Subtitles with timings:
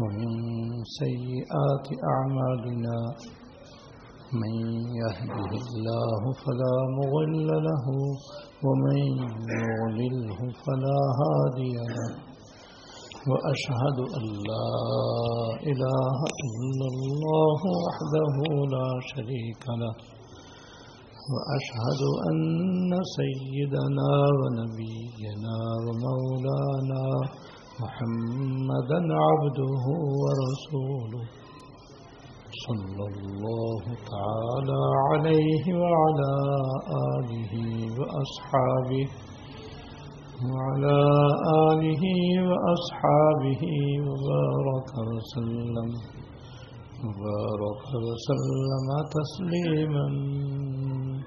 [0.00, 0.30] ومن
[1.00, 2.96] سيئات أعمالنا
[4.42, 4.54] من
[5.00, 7.86] يهده الله فلا مغل له
[8.66, 8.98] ومن
[9.60, 12.10] يغلله فلا هادي له
[13.30, 14.70] وأشهد أن لا
[15.72, 16.18] إله
[16.48, 18.36] إلا الله وحده
[18.76, 19.94] لا شريك له
[21.32, 22.40] وأشهد أن
[23.18, 27.04] سيدنا ونبينا ومولانا
[27.82, 29.84] محمدا عبده
[30.22, 31.24] ورسوله
[32.66, 36.32] صلى الله تعالى عليه وعلى
[37.14, 37.54] آله
[37.98, 39.08] وأصحابه
[40.52, 40.98] وعلى
[41.70, 42.04] آله
[42.50, 43.62] وأصحابه
[44.06, 45.90] وبارك وسلم
[47.04, 48.86] وبارك وسلم
[49.16, 50.06] تسليما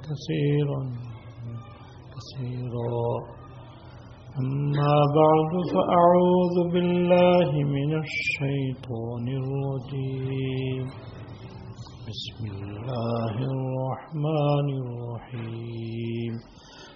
[0.08, 0.82] كثيرا
[2.16, 3.35] كثيرا.
[4.40, 10.86] أما بعد فأعوذ بالله من الشيطان الرجيم.
[12.08, 16.34] بسم الله الرحمن الرحيم.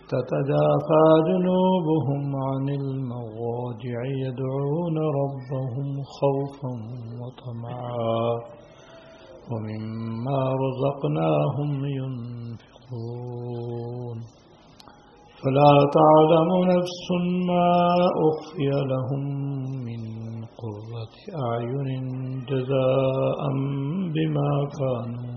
[0.09, 6.73] تتجافى جنوبهم عن المضاجع يدعون ربهم خوفا
[7.21, 8.31] وطمعا.
[9.51, 13.59] ومما رزقناهم ينفقون.
[15.41, 17.05] فلا تعلم نفس
[17.49, 17.71] ما
[18.27, 19.23] أخفي لهم
[19.87, 20.01] من
[20.61, 21.15] قرة
[21.47, 21.89] أعين
[22.49, 23.39] جزاء
[24.15, 25.35] بما كانوا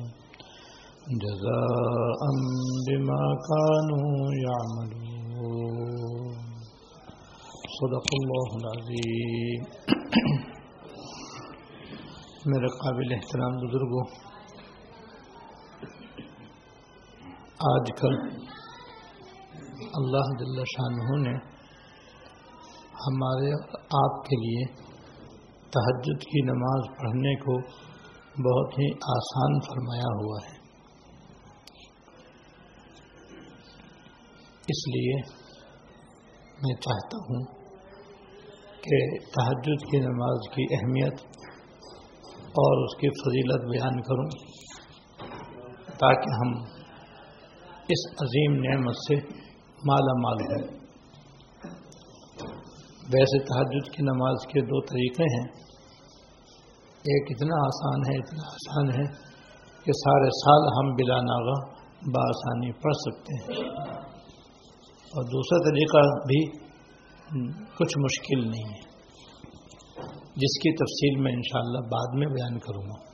[1.24, 2.20] جزاء
[2.86, 4.10] بما كانوا
[4.46, 6.36] يعملون.
[7.78, 9.60] صدق الله العظيم.
[12.50, 14.04] میرے قابل احترام بزرگوں،
[17.70, 18.14] آج کل
[19.94, 20.88] اللہ جل شاہ
[21.22, 21.34] نے
[22.92, 24.64] ہمارے آپ کے لیے
[25.70, 27.60] تہجد کی نماز پڑھنے کو
[28.42, 30.56] بہت ہی آسان فرمایا ہوا ہے۔
[34.62, 35.16] اس لیے
[36.62, 37.44] میں چاہتا ہوں
[38.80, 41.20] کہ تہجد کی نماز کی اہمیت
[42.38, 44.28] اور اس کی فضیلت بیان کروں
[45.86, 46.62] تاکہ ہم
[47.88, 49.41] اس عظیم نعمت سے
[49.86, 50.82] مالا مال ہے۔
[53.14, 55.62] ویسے تحجد کی نماز کے دو طریقے ہیں۔
[57.02, 59.32] ایک اتنا آسان ہے، اتنا آسان ہے
[59.84, 61.74] کہ سارے سال ہم بلا ناغا
[62.14, 63.70] بآسانی پڑھ سکتے ہیں۔
[64.86, 66.72] اور دوسرا طریقہ بھی
[67.78, 68.92] کچھ مشکل نہیں ہے۔
[70.20, 73.11] جس کی تفصیل میں انشاءاللہ بعد میں بیان کروں گا۔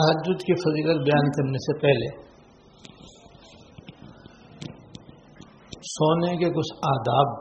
[0.00, 2.10] تحجد کی فضیلت بیان کرنے سے پہلے
[5.90, 7.38] سونے کے کچھ آداب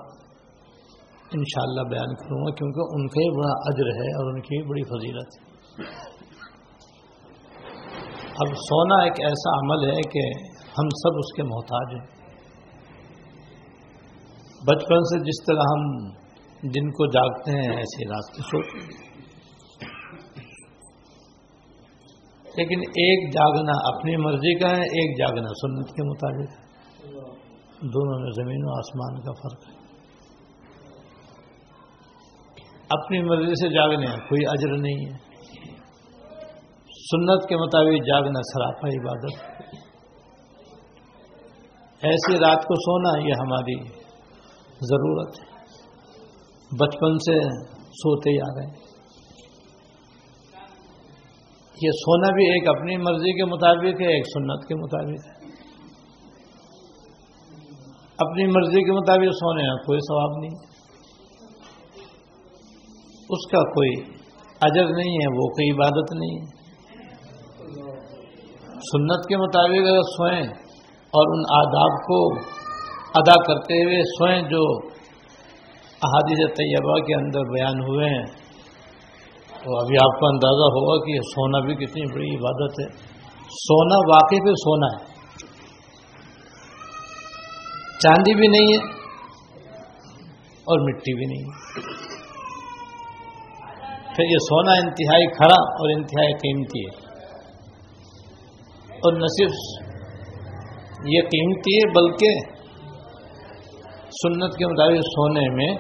[1.38, 4.84] انشاءاللہ بیان کروں گا، کیونکہ ان کا ہی بڑا اجر ہے اور ان کی بڑی
[4.84, 5.44] فضیلت ہے۔
[8.44, 10.24] اب سونا ایک ایسا عمل ہے کہ
[10.78, 12.06] ہم سب اس کے محتاج ہیں۔
[14.68, 15.86] بچپن سے جس طرح ہم
[16.72, 19.19] دن کو جاگتے ہیں، ایسے رات کے سوتے ہیں
[22.58, 26.70] لیکن ایک جاگنا اپنی مرضی کا ہے، ایک جاگنا سنت کے مطابق ہے۔
[27.82, 29.80] دونوں میں زمین و آسمان کا فرق ہے۔
[32.90, 35.30] اپنی مرضی سے جاگنے کوئی اجر نہیں ہے۔
[36.90, 39.44] سنت کے مطابق جاگنا سراپا عبادت۔
[42.02, 43.88] ایسی رات کو سونا، یہ ہماری
[44.82, 45.50] ضرورت ہے۔
[46.80, 48.89] بچپن سے سوتے ہی آ گئے۔
[51.82, 55.50] یہ سونا بھی ایک اپنی مرضی کے مطابق ہے، ایک سنت کے مطابق ہے۔
[58.18, 60.70] اپنی مرضی کے مطابق سونے کا کوئی ثواب نہیں۔
[63.30, 63.92] اس کا کوئی
[64.62, 66.60] اجر نہیں ہے، وہ کوئی عبادت نہیں ہے۔
[68.80, 70.48] سنت کے مطابق اگر سوئیں
[71.18, 72.36] اور ان آداب کو
[73.16, 74.90] ادا کرتے ہوئے سوئیں جو
[76.02, 78.39] احادیث طیبہ کے اندر بیان ہوئے ہیں
[79.60, 83.10] تو ابھی آپ کو اندازہ ہوگا کہ یہ سونا بھی کتنی بڑی عبادت ہے۔
[83.50, 85.10] سونا واقعی پہ سونا ہے۔
[88.00, 88.92] چاندی بھی نہیں ہے
[90.44, 91.70] اور مٹی بھی نہیں ہے۔
[94.16, 97.10] پھر یہ سونا انتہائی کھڑا اور انتہائی قیمتی ہے۔
[98.92, 99.86] اور نہ صرف
[101.06, 102.60] یہ قیمتی ہے، بلکہ
[104.10, 105.74] سنت کے مطابق سونے میں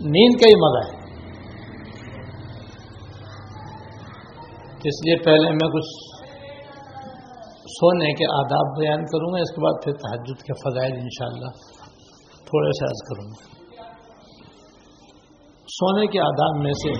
[0.00, 1.03] نیند کا ہی مزہ ہے۔
[4.84, 6.14] اس لیے پہلے میں کچھ
[7.62, 11.50] سونے کے آداب بیان کروں گا، اس کے بعد پھر تحجد کے فضائل انشاءاللہ
[12.44, 13.54] تھوڑے سے عرض کروں گا۔
[15.66, 16.90] سونے کے آداب میں سے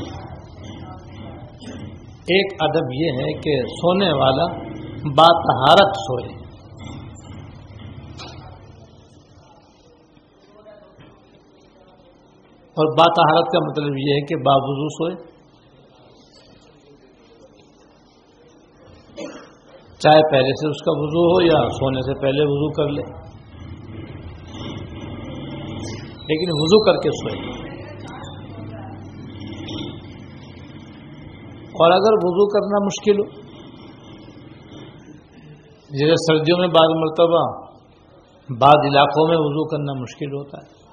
[2.11, 4.47] ایک ادب یہ ہے کہ سونے والا
[5.17, 6.45] باتہارت سوئے۔
[12.77, 15.34] اور باتہارت کا مطلب یہ ہے کہ باوضو سوئے۔
[20.05, 23.03] چاہے پہلے سے اس کا وضو ہو یا سونے سے پہلے وضو کر لے۔
[26.09, 27.65] لیکن وضو کر کے سوئے۔
[31.65, 33.45] اور اگر وضو کرنا مشکل ہو،
[35.99, 37.65] جیسے سردیوں میں بعض مرتبہ
[38.61, 40.84] بعض علاقوں میں وضو کرنا مشکل ہوتا ہے۔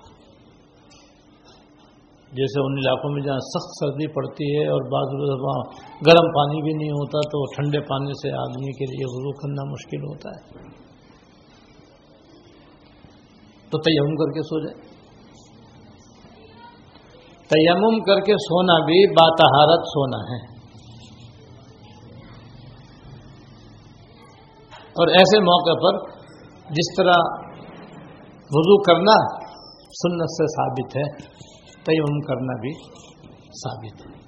[2.32, 5.08] جیسے ان علاقوں میں جہاں سخت سردی پڑتی ہے اور بعض
[5.42, 5.64] وہاں
[6.06, 10.04] گرم پانی بھی نہیں ہوتا تو ٹھنڈے پانی سے آدمی کے لیے وضو کرنا مشکل
[10.04, 10.72] ہوتا ہے۔
[13.70, 14.92] تو تیمم کر کے سو جائے۔
[17.50, 20.62] تیمم کر کے سونا بھی باتہارت سونا ہے۔
[24.76, 26.10] اور ایسے موقع پر
[26.70, 27.48] جس طرح
[28.52, 29.46] وضو کرنا
[29.86, 31.42] سنت سے ثابت ہے۔
[31.86, 32.72] تیمم کرنا بھی
[33.60, 34.20] ثابت ہے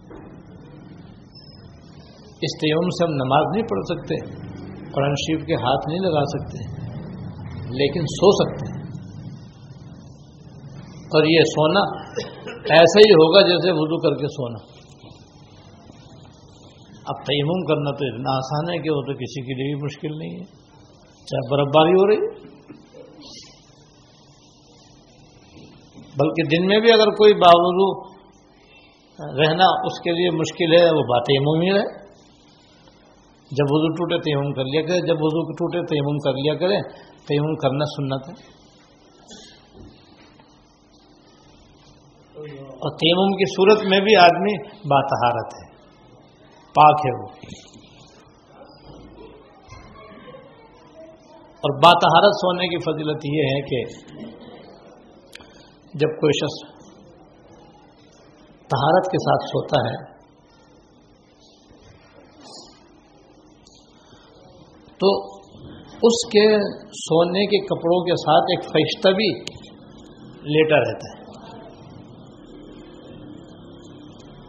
[2.42, 4.20] اس تیمم سے ہم نماز نہیں پڑھ سکتے
[4.94, 6.64] قرآن شریف کے ہاتھ نہیں لگا سکتے
[7.74, 8.82] لیکن سو سکتے ہیں
[11.12, 11.86] اور یہ سونا
[12.74, 14.62] ایسا ہی ہوگا جیسے وضو کر کے سونا
[17.06, 20.18] اب تیمم کرنا تو اتنا آسان ہے کہ وہ تو کسی کے لیے بھی مشکل
[20.18, 20.46] نہیں ہے
[21.28, 22.33] چاہے برف باری ہو رہی
[26.18, 27.88] بلکہ دن میں بھی اگر کوئی باوضو
[29.20, 31.84] رہنا اس کے لیے مشکل ہے، وہ بات یموم ہی ہے
[33.52, 36.78] جب وضو ٹوٹے تیمم کر لیا کرے جب وضو ٹوٹے تیمم کر لیا کرے
[37.28, 38.52] تیمم کرنا سنت ہے
[42.78, 44.56] اور تیمم کی صورت میں بھی آدمی
[44.88, 45.68] باتہارت ہے،
[46.76, 47.28] پاک ہے وہ۔
[51.64, 53.84] اور باتہارت سونے کی فضیلت یہ ہے کہ
[55.94, 56.56] جب کوئی شخص
[58.68, 59.98] تہارت کے ساتھ سوتا ہے،
[64.98, 65.12] تو
[66.08, 66.46] اس کے
[67.00, 69.28] سونے کے کپڑوں کے ساتھ ایک فیشتہ بھی
[70.56, 71.22] لیٹا رہتا ہے۔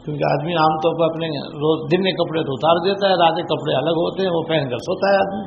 [0.05, 3.37] کیونکہ آدمی عام طور پر اپنے روز دن کے کپڑے تو اتار دیتا ہے، رات
[3.37, 5.44] کے کپڑے الگ ہوتے ہیں، وہ پہن کر سوتا ہے آدمی۔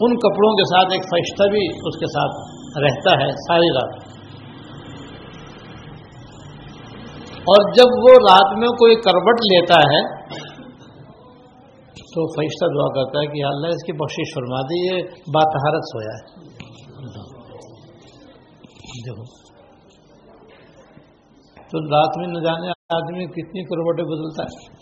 [0.00, 4.20] ان کپڑوں کے ساتھ ایک فیشتہ بھی اس کے ساتھ رہتا ہے ساری رات۔
[7.40, 10.20] اور جب وہ رات میں کوئی کروٹ لیتا ہے،
[12.14, 15.02] تو فیصلہ دعا کرتا ہے کہ اللہ اس کی بخشش فرما دی یہ
[15.34, 16.50] باتہارت سویا ہے۔
[19.06, 19.50] دیکھو۔
[21.56, 24.80] تو رات میں نہ جانے آدمی کتنی کروٹیں بدلتا ہے۔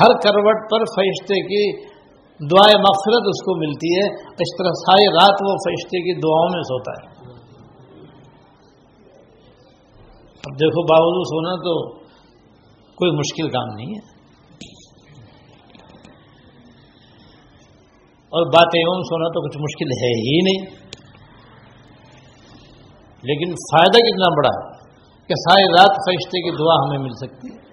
[0.00, 1.95] ہر کروٹ پر فرشتے کی
[2.40, 6.62] دعائیں مغفرت اس کو ملتی ہے، اس طرح ساری رات وہ فرشتے کی دعاؤں میں
[6.62, 7.16] سوتا ہے۔
[10.32, 11.98] اب دیکھو باوجود سونا تو
[12.94, 14.16] کوئی مشکل کام نہیں ہے۔
[18.26, 20.76] اور بات ایوم سونا تو کچھ مشکل ہے ہی نہیں۔
[23.22, 24.76] لیکن فائدہ کتنا بڑا ہے
[25.26, 27.65] کہ ساری رات فرشتے کی دعا ہمیں مل سکتی ہے۔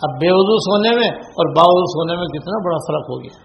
[0.00, 3.36] اب بے وضو سونے میں اور باوضو سونے میں کتنا بڑا فرق ہو گیا۔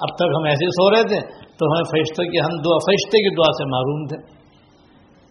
[0.00, 1.20] اب تک ہم ایسے سو رہے تھے
[1.58, 4.18] تو ہمیں فرشتے کی ہم دعا فرشتے کی دعا سے معروم تھے۔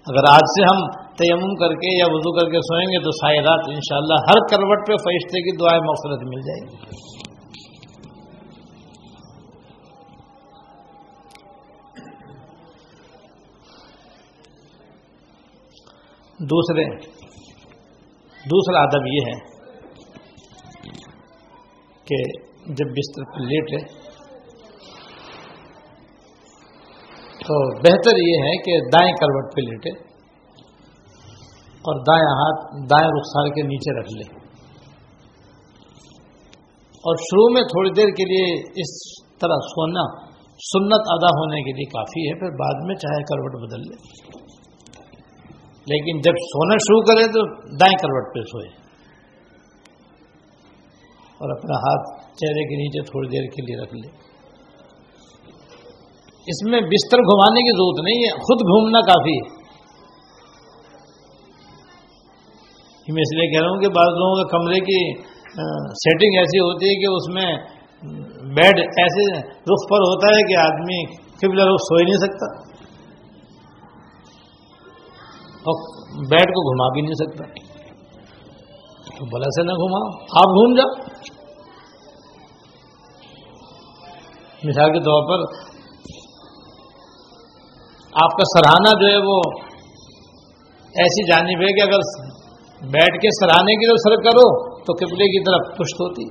[0.07, 0.79] اگر آج سے ہم
[1.15, 4.87] تیمم کر کے یا وضو کر کے سوئیں گے تو سائے رات انشاءاللہ ہر کروٹ
[4.87, 7.05] پہ فرشتے کی دعائیں مفرت مل جائے گی۔
[16.39, 16.83] دوسرے
[18.49, 19.56] دوسرا ادب یہ ہے
[22.07, 22.23] کہ
[22.65, 24.07] جب بستر پر لیٹے
[27.39, 29.89] تو بہتر یہ ہے کہ دائیں کروٹ پہ لیٹے
[31.77, 34.47] اور دائیں ہاتھ، دائیں رخسار کے نیچے رکھ لے۔
[36.97, 40.27] اور شروع میں تھوڑی دیر کے لیے اس طرح سونا
[40.59, 43.95] سنت ادا ہونے کے لیے کافی ہے، پھر بعد میں چاہے کروٹ بدل لے۔
[45.87, 48.86] لیکن جب سونا شروع کرے تو دائیں کروٹ پہ سوئے۔
[51.37, 54.07] اور اپنا ہاتھ چہرے کے نیچے تھوڑی دیر کے لیے رکھ لے۔
[56.47, 59.57] اس میں بستر گھمانے کی ضرورت نہیں ہے، خود گھومنا کافی ہے۔
[63.13, 65.21] میں اس لیے کہہ رہا ہوں کہ بعض لوگوں کے کمرے کی
[65.93, 67.77] سیٹنگ ایسی ہوتی ہے کہ اس میں
[68.55, 72.67] بیڈ ایسے رخ پر ہوتا ہے کہ آدمی قبلہ رخ سو ہی نہیں سکتا۔
[75.59, 75.97] اور
[76.29, 77.76] بیڈ کو گھما بھی نہیں سکتا۔
[79.17, 81.17] تو بلا سے نہ گھماؤ، آپ گھوم جاؤ۔
[84.63, 85.39] مثال کے طور پر
[88.23, 89.41] آپ کا سرہانا جو ہے وہ
[90.83, 92.27] ایسی جانب ہے کہ اگر
[92.89, 96.29] بیٹھ کے سراہنے کی طرف سر کرو تو قبلے کی طرف پشت ہوتی۔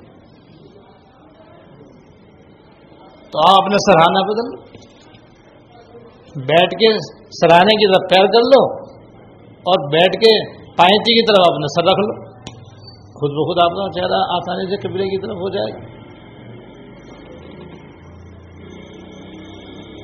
[3.31, 4.87] تو آپ اپنا سرہانا بدل لو۔
[6.47, 6.97] بیٹھ کے
[7.31, 8.87] سراہنے کی طرف پیر کر لو
[9.51, 12.26] اور بیٹھ کے پائنتی کی طرف اپنا سر رکھ لو۔
[13.17, 16.07] خود بخود آپ کا چہرہ آسانی سے قبلے کی طرف ہو جائے گا۔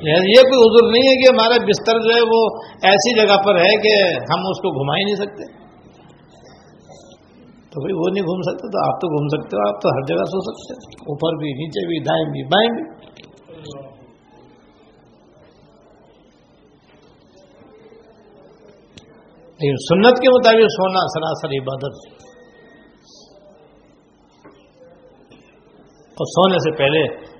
[0.03, 2.41] یعنی یہ کوئی عذر نہیں ہے کہ ہمارا بستر جو ہے وہ
[2.83, 5.63] ایسی جگہ پر ہے کہ ہم اس کو گھما ہی نہیں سکتے۔
[7.71, 10.01] تو بھائی وہ نہیں گھوم سکتے تو آپ تو گھوم سکتے ہو، آپ تو ہر
[10.05, 13.03] جگہ سو سکتے اوپر بھی، نیچے بھی، دائیں بھی، بائیں بھی۔
[19.47, 22.32] لیکن سنت کے مطابق سونا، سراسر عبادت۔
[26.13, 27.33] اور سونے سے پہلے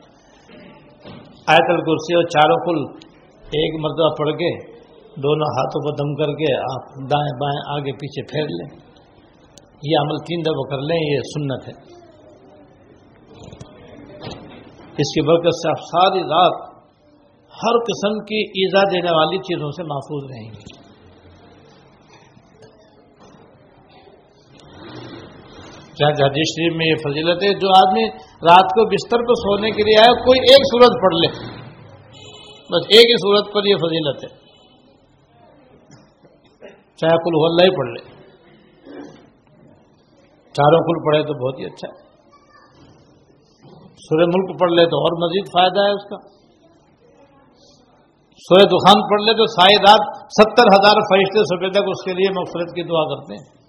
[1.48, 3.06] آیت الکرسی اور چاروں کل
[3.40, 4.74] ایک مرتبہ پڑھ کے
[5.22, 8.94] دونوں ہاتھوں کو دم کر کے آپ دائیں بائیں آگے پیچھے پھیر لیں۔
[9.84, 12.04] یہ عمل تین دفعہ کر لیں، یہ سنت ہے۔
[14.78, 16.74] اس کی برکت سے آپ ساری رات
[17.54, 20.84] ہر قسم کی ایزا دینے والی چیزوں سے محفوظ رہیں گے۔
[26.04, 29.84] حدیث جی شریف میں یہ فضیلت ہے، جو آدمی رات کو بستر کو سونے کے
[29.84, 31.54] لیے آئے کوئی ایک صورت پڑھ لے۔
[32.64, 34.44] بس ایک ہی صورت پر یہ فضیلت ہے۔
[36.96, 38.24] چاہے کل اللہ ہی پڑھ لے۔
[40.54, 42.04] چاروں کل پڑھے تو بہت ہی اچھا ہے۔
[43.96, 46.18] سورہ ملک پڑھ لے تو اور مزید فائدہ ہے اس کا۔
[48.38, 52.30] سورہ دخان پڑھ لے تو سائے رات ستر ہزار فرشتے صبح تک اس کے لیے
[52.30, 53.64] مغفرت کی دعا کرتے ہیں۔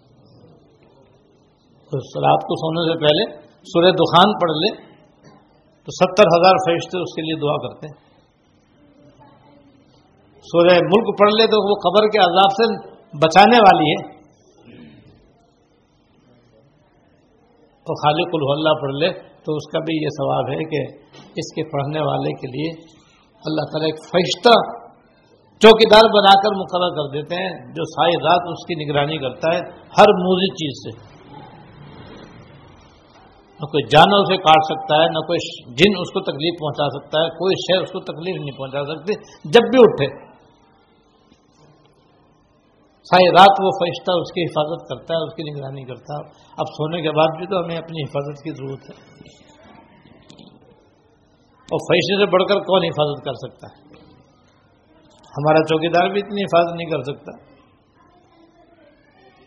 [1.84, 4.76] تو رات کو سونے سے پہلے سورہ دخان پڑھ لے،
[5.84, 8.04] تو ستر ہزار فرشتے اس کے لیے دعا کرتے ہیں۔
[10.40, 14.14] سورہ ملک پڑھ لے تو وہ قبر کے عذاب سے بچانے والی ہے۔
[17.86, 19.12] اور خالق اللہ پڑھ لے
[19.44, 20.96] تو اس کا بھی یہ ثواب ہے کہ
[21.36, 22.70] اس کے پڑھنے والے کے لیے
[23.44, 24.84] اللہ تعالیٰ ایک فرشتہ
[25.60, 29.60] چوکیدار بنا کر مقرر کر دیتے ہیں، جو ساری رات اس کی نگرانی کرتا ہے
[29.98, 31.13] ہر موزی چیز سے۔
[33.64, 35.38] نہ کوئی جانور اسے کاٹ سکتا ہے، نہ کوئی
[35.74, 39.14] جن اس کو تکلیف پہنچا سکتا ہے، کوئی شہر اس کو تکلیف نہیں پہنچا سکتی۔
[39.50, 40.34] جب بھی اٹھے،
[43.10, 46.66] ساری رات وہ فرشتہ اس کی حفاظت کرتا ہے، اس کی نگرانی کرتا ہے۔ اب
[46.66, 49.14] سونے کے بعد بھی تو ہمیں اپنی حفاظت کی ضرورت ہے۔
[51.64, 53.82] اور فرشتے سے بڑھ کر کون حفاظت کر سکتا ہے؟
[55.36, 57.36] ہمارا چوکیدار بھی اتنی حفاظت نہیں کر سکتا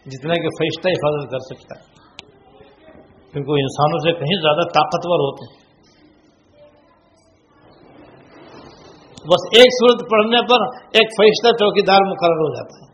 [0.06, 1.97] جتنا کہ فرشتہ حفاظت کر سکتا ہے۔
[3.32, 5.68] کیونکہ وہ انسانوں سے کہیں زیادہ طاقتور ہوتے ہیں۔
[9.30, 12.88] بس ایک صورت پڑھنے پر ایک فیصلہ چوکیدار مقرر ہو جاتا ہے۔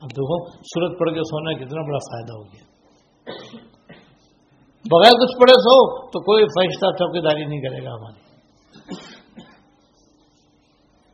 [0.00, 2.64] اب دیکھو سورت پڑھ کے سونا کتنا بڑا فائدہ ہو گیا۔
[4.84, 8.20] بغیر کچھ پڑھے سو تو کوئی فیصلہ چوکیداری نہیں کرے گا ہماری۔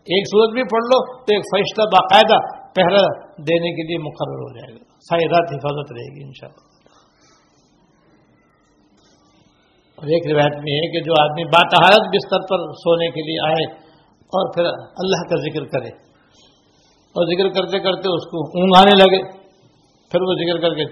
[0.06, 4.50] ایک صورت بھی پڑھ لو تو ایک فیصلہ باقاعدہ پہرا دینے کے لیے مقرر ہو
[4.58, 6.74] جائے گا۔ ساری رات حفاظت رہے گی انشاءاللہ
[9.98, 13.64] اور ایک روایت میں ہے کہ جو آدمی باتحالت بستر پر سونے کے لیے آئے
[14.32, 15.88] اور پھر اللہ کا ذکر کرے
[17.16, 19.20] اور ذکر کرتے کرتے اس کو اونگ آنے لگے،
[20.10, 20.84] پھر وہ ذکر کر کے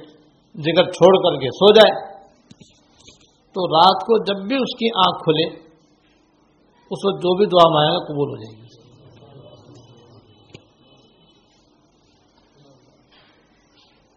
[0.55, 1.93] ذکر چھوڑ کر کے سو جائے۔
[3.57, 5.45] تو رات کو جب بھی اس کی آنکھ کھلے،
[6.91, 8.84] اس وقت جو بھی دعا مانگے گا قبول ہو جائے گی۔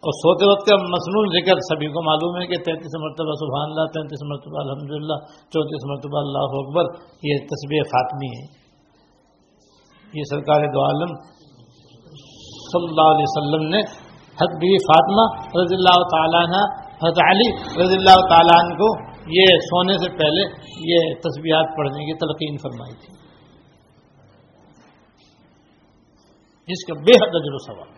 [0.08, 3.88] اور سوتے وقت کا مصنون ذکر سبھی کو معلوم ہے کہ تینتیس مرتبہ سبحان اللہ،
[3.96, 5.16] تینتیس مرتبہ الحمد للہ
[5.54, 6.90] چونتیس مرتبہ اللہ اکبر،
[7.22, 8.44] یہ تصویر فاطمی ہے۔
[10.12, 11.12] یہ سرکار دو عالم
[12.70, 13.82] صلی اللہ علیہ وسلم نے
[14.38, 15.26] حد بھی فاطمہ
[15.58, 16.64] رضی اللہ تعالیٰ عنہ،
[17.04, 17.50] حضرت علی
[17.82, 18.90] رضی اللہ تعالیٰ عنہ کو
[19.36, 20.48] یہ سونے سے پہلے
[20.88, 23.16] یہ تصویرات پڑھنے کی تلقین فرمائی تھی۔
[26.68, 27.97] جس کا بے حد اجر و سوال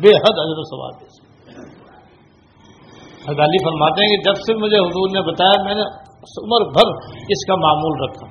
[0.00, 1.04] بے حد حضر و ثواب
[3.28, 5.82] علی فرماتے ہیں کہ جب سے مجھے حضور نے بتایا میں نے
[6.42, 8.26] عمر بھر اس کا معمول رکھا۔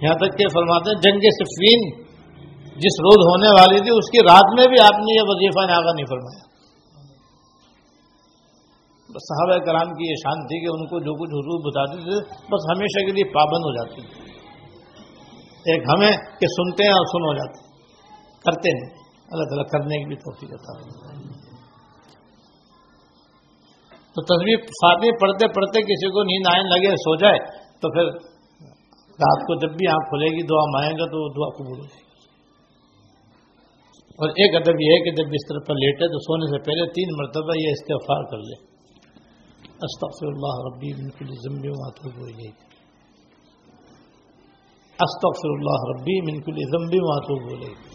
[0.00, 2.06] یہاں تک کہ فرماتے ہیں جنگ صفین
[2.62, 5.92] جس روز ہونے والی تھی، اس کی رات میں بھی آپ نے یہ وظیفہ ناغا
[5.94, 6.46] نہیں فرمایا۔
[9.08, 12.76] صحابہ کرام کی یہ شان تھی کہ ان کو جو کچھ حضور بتاتے تھے، بس
[12.76, 14.00] ہمیشہ کے لیے پابند ہو جاتی۔
[15.72, 17.66] ایک ہمیں کہ سنتے ہیں اور سن ہو جاتے۔
[18.44, 20.96] کرتے ہیں۔ اللہ تعالیٰ کرنے کی بھی توفیق ہوتا
[24.16, 27.38] تو تصویر فاتح پڑھتے پڑھتے کسی کو نیند آئے لگے، سو جائے،
[27.80, 28.04] تو پھر
[28.96, 31.84] رات کو جب بھی آنکھ کھلے گی، دعا مائیں گا تو وہ دعا قبول ہو
[31.84, 32.06] جائے گی۔
[34.20, 37.08] اور ایک ادب یہ ہے کہ جب بستر پر لیٹے تو سونے سے پہلے تین
[37.16, 38.76] مرتبہ یہ استغفار کر لے۔
[39.86, 42.50] استغفر اللہ ربی من کل ذنب واتوب الیہ۔
[45.00, 47.85] استغفر اللہ ربی من کل ذنب واتوب الیہ۔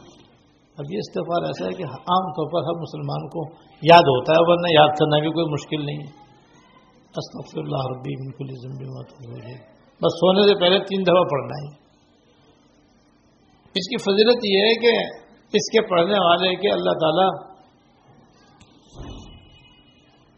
[0.78, 3.42] اب یہ استغفار ایسا ہے کہ عام طور پر ہر مسلمان کو
[3.82, 6.12] یاد ہوتا ہے، ورنہ یاد کرنا بھی کوئی مشکل نہیں ہے۔
[7.18, 8.50] استغفر اللہ ربی، من کل
[10.01, 11.82] بس سونے سے پہلے تین دفعہ پڑھنا ہے۔
[13.75, 14.94] اس کی فضیلت یہ ہے کہ
[15.54, 17.28] اس کے پڑھنے والے کے اللہ تعالی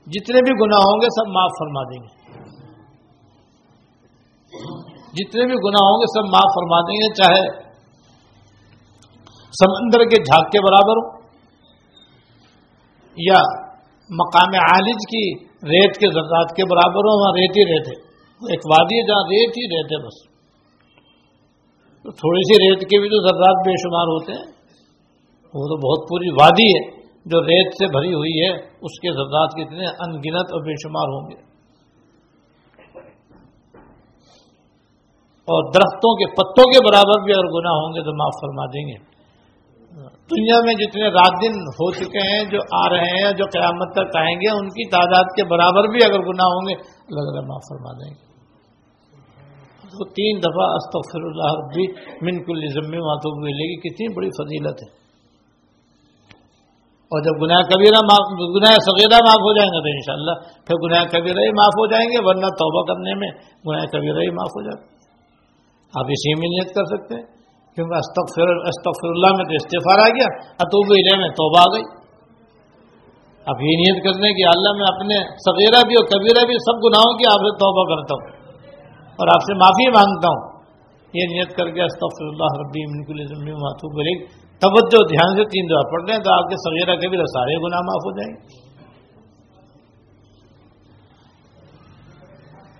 [0.07, 2.11] جتنے بھی گناہ ہوں گے سب معاف فرما دیں گے۔
[5.13, 7.62] جتنے بھی گناہ ہوں گے سب معاف فرما دیں گے، چاہے
[9.53, 11.23] سمندر کے جھاگ کے برابر ہو
[13.17, 13.39] یا
[14.09, 18.13] مقام عالج کی ریت کے ذرات کے برابر ہو وہاں ریت ہی ریت ہے۔
[18.51, 20.33] ایک وادی ہے جہاں ریت ہی ریت ہے بس۔
[22.03, 24.51] تو تھوڑی سی ریت کے بھی تو ذرات بے شمار ہوتے ہیں۔
[25.43, 29.49] وہ تو بہت پوری وادی ہے۔ جو ریت سے بھری ہوئی ہے، اس کے ذرات
[29.49, 31.53] کتنے ان گنت اور بے شمار ہوں گے۔
[35.25, 38.87] اور درختوں کے پتوں کے برابر بھی اگر گناہ ہوں گے تو معاف فرما دیں
[38.87, 39.12] گے۔
[40.35, 44.17] دنیا میں جتنے رات دن ہو چکے ہیں، جو آ رہے ہیں، جو قیامت تک
[44.17, 47.63] آئیں گے، ان کی تعداد کے برابر بھی اگر گناہ ہوں گے، اللہ تعالیٰ معاف
[47.69, 48.33] فرما دیں گے۔
[49.93, 54.83] تو تین دفعہ استغفر اللہ ربی من کل ذمے ماتو لے گی کتنی بڑی فضیلت
[54.83, 55.03] ہے۔
[57.11, 61.03] اور جب گناہ کبیرہ معاف، گناہ سغیرہ معاف ہو جائیں گے تو انشاءاللہ پھر گناہ
[61.03, 63.29] کبیرہ ہی معاف ہو جائیں گے، ورنہ توبہ کرنے میں
[63.67, 64.93] گناہ کبیرہ ہی معاف ہو جائے
[65.99, 67.32] آپ اسی میں نیت کر سکتے ہیں۔
[67.77, 70.29] کیونکہ استغفر استغفر اللہ میں تو استفار آ گیا
[70.65, 71.85] اتوب علیہ میں توبہ آ گئی
[73.47, 77.15] اب یہ نیت کرنے کی اللہ میں اپنے سغیرہ بھی اور کبیرہ بھی سب گناہوں
[77.21, 78.29] کی آپ سے توبہ کرتا ہوں
[79.19, 80.51] اور آپ سے معافی مانگتا ہوں
[81.13, 82.85] یہ نیت کر کے استغفر اللہ ربی
[83.23, 83.99] ذمہ ماتوب
[84.61, 88.07] توجہ دھیان سے تین دفعہ پڑھ لیں تو آپ کے سغیرہ کبیرہ سارے گناہ معاف
[88.07, 88.61] ہو جائیں گے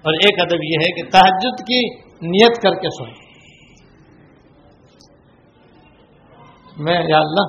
[0.06, 1.84] اور ایک ادب یہ ہے کہ تحجد کی
[2.28, 3.23] نیت کر کے سوئیں
[6.78, 7.48] میں یا اللہ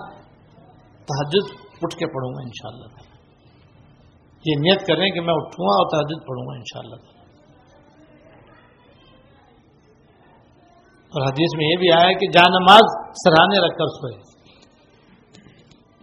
[1.08, 2.86] تحجد اٹھ کے پڑھوں گا انشاءاللہ
[4.44, 6.96] یہ نیت کریں کہ میں اٹھوں گا اور تحجد پڑھوں گا انشاءاللہ
[11.12, 12.84] اور حدیث میں یہ بھی آیا کہ جان نماز
[13.24, 14.14] سراہنے رکھ کر سوئے،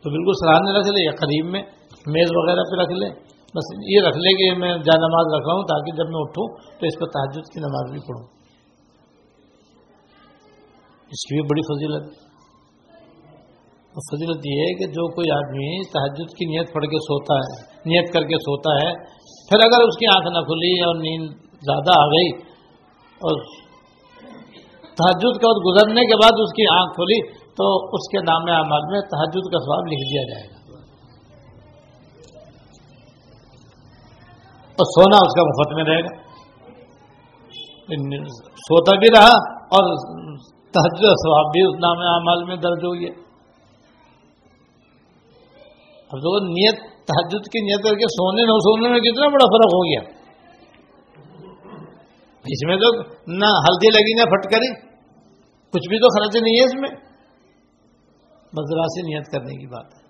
[0.03, 1.63] تو بالکل سراہنے رکھ لے یا قریب میں
[2.07, 3.09] میز وغیرہ پہ رکھ لے۔
[3.55, 6.47] بس یہ رکھ لے کہ میں جان نماز رکھ رہا ہوں تاکہ جب میں اٹھوں
[6.79, 8.23] تو اس پر تحجد کی نماز بھی پڑھوں۔
[11.11, 12.30] اس کی بھی بڑی فضیلت۔
[13.91, 18.13] فضیلت یہ ہے کہ جو کوئی آدمی تحجد کی نیت پڑھ کے سوتا ہے، نیت
[18.13, 18.93] کر کے سوتا ہے،
[19.49, 22.29] پھر اگر اس کی آنکھ نہ کھلی اور نیند زیادہ آ گئی
[23.21, 23.43] اور
[24.81, 29.01] تحجد کا گزرنے کے بعد اس کی آنکھ کھلی، تو اس کے نام اعمال میں
[29.01, 30.61] تحجد کا سواب لکھ دیا جائے گا۔
[34.71, 36.31] اور سونا اس کا مفت میں رہے گا۔
[38.45, 39.95] سوتا بھی رہا اور
[40.49, 43.30] تحجد سواب بھی اس نام اعمال میں درج ہو گیا۔
[46.11, 49.85] اب نیت تحجد کی نیت کر کے سونے، نہ سونے میں کتنا بڑا فرق ہو
[49.85, 50.21] گیا۔
[52.47, 54.91] اس میں تو نہ ہلدی لگی، نہ پھٹکری۔
[55.71, 56.89] کچھ بھی تو خرچ نہیں ہے اس میں۔
[58.53, 60.01] بذرا سے نیت کرنے کی بات ہے۔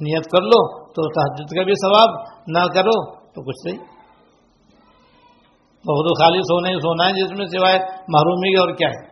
[0.00, 3.84] نیت کر لو تو تحجد کا بھی ثواب، نہ کرو تو کچھ نہیں۔
[5.88, 9.11] بہت خالی سونے سونا ہے جس میں سوائے محرومی اور کیا ہے؟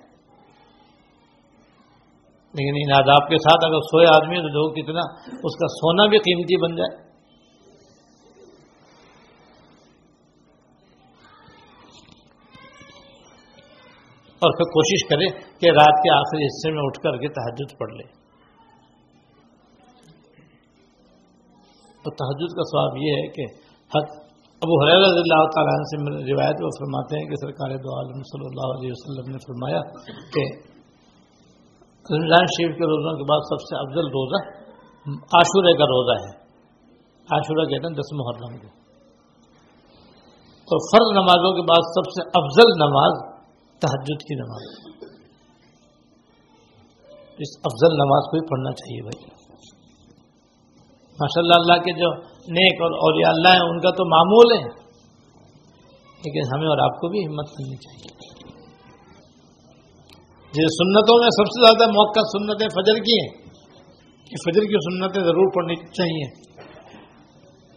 [2.55, 5.01] لیکن ان آداب کے ساتھ اگر سوئے آدمی تو جو کتنا
[5.43, 7.11] اس کا سونا بھی قیمتی بن جائے۔
[14.43, 15.27] اور پھر کوشش کرے
[15.59, 18.21] کہ رات کے آخری حصے میں اٹھ کر کے تحجد پڑھ لے۔
[22.03, 23.45] تو تحجد کا سواب یہ ہے کہ
[23.97, 24.31] حد
[24.63, 25.97] ابو حریر رضی اللہ تعالیٰ سے
[26.33, 29.81] روایت وہ فرماتے ہیں کہ سرکار دو عالم صلی اللہ علیہ وسلم نے فرمایا
[30.33, 30.70] کہ
[32.01, 34.61] رمضان شریف کے روزوں کے بعد سب سے افضل روزہ
[35.11, 36.41] عاشورے کا روزہ ہے۔
[37.17, 38.81] عاشورہ کہتے ہیں دس محرم کو۔
[40.71, 43.41] اور فرض نمازوں کے بعد سب سے افضل نماز
[43.81, 44.95] تحجد کی نماز۔
[47.39, 49.41] اس افضل نماز کو ہی پڑھنا چاہیے بھائی۔
[51.21, 54.91] ماشاء اللہ اللہ کے جو نیک اور اولیاء اللہ ہیں، ان کا تو معمول ہے،
[56.19, 58.40] لیکن ہمیں اور آپ کو بھی ہمت کرنی چاہیے۔
[60.51, 63.51] جس سنتوں میں سب سے زیادہ موقع سنتیں فجر کی ہیں۔
[64.31, 66.51] کہ فجر کی سنتیں ضرور پڑھنی چاہیے۔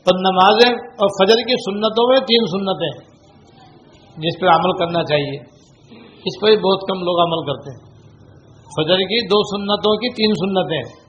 [0.03, 3.13] پر نمازیں اور فجر کی سنتوں میں تین سنتیں
[4.17, 5.39] جس پہ عمل کرنا چاہیے۔
[6.25, 7.93] اس پہ بہت کم لوگ عمل کرتے ہیں۔
[8.63, 11.03] فجر کی دو سنتوں کی تین سنتیں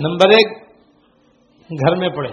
[0.00, 0.62] نمبر ایک،
[1.70, 2.30] گھر میں پڑھے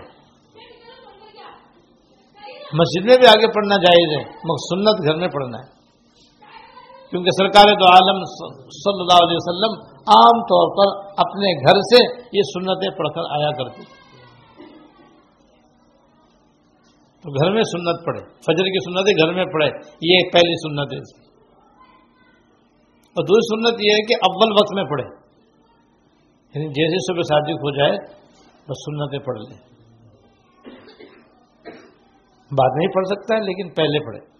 [2.74, 5.83] مسجد میں بھی آگے پڑھنا جائز ہے، مگر سنت گھر میں پڑھنا ہے۔
[7.14, 8.24] کیونکہ سرکار دو عالم
[8.68, 9.74] صلی اللہ علیہ وسلم
[10.08, 12.00] عام طور پر اپنے گھر سے
[12.34, 13.84] یہ سنتیں پڑھ کر آیا کرتی
[17.24, 19.68] تو گھر میں سنت پڑھے، فجر کی سنتیں گھر میں پڑھے،
[20.02, 20.98] یہ پہلی سنت ہے
[23.16, 25.04] اور دوسری سنت یہ ہے کہ اول وقت میں پڑھے۔
[26.56, 27.98] یعنی جیسے صبح شادی ہو جائے،
[28.68, 29.58] بس سنتیں پڑھ لیں۔
[32.52, 34.33] بعد نہیں پڑھ سکتا ہے، لیکن پہلے پڑھے۔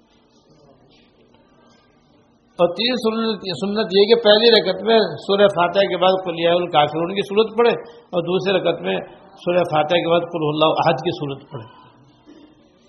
[2.54, 7.16] اور تین سنت سنت یہ کہ پہلی رکعت میں سورہ فاتح کے بعد کلیہ الکافرون
[7.16, 8.96] کی صورت پڑھے اور دوسری رکعت میں
[9.36, 11.84] سورہ فاتح کے بعد کل اللہ حج کی صورت پڑھے۔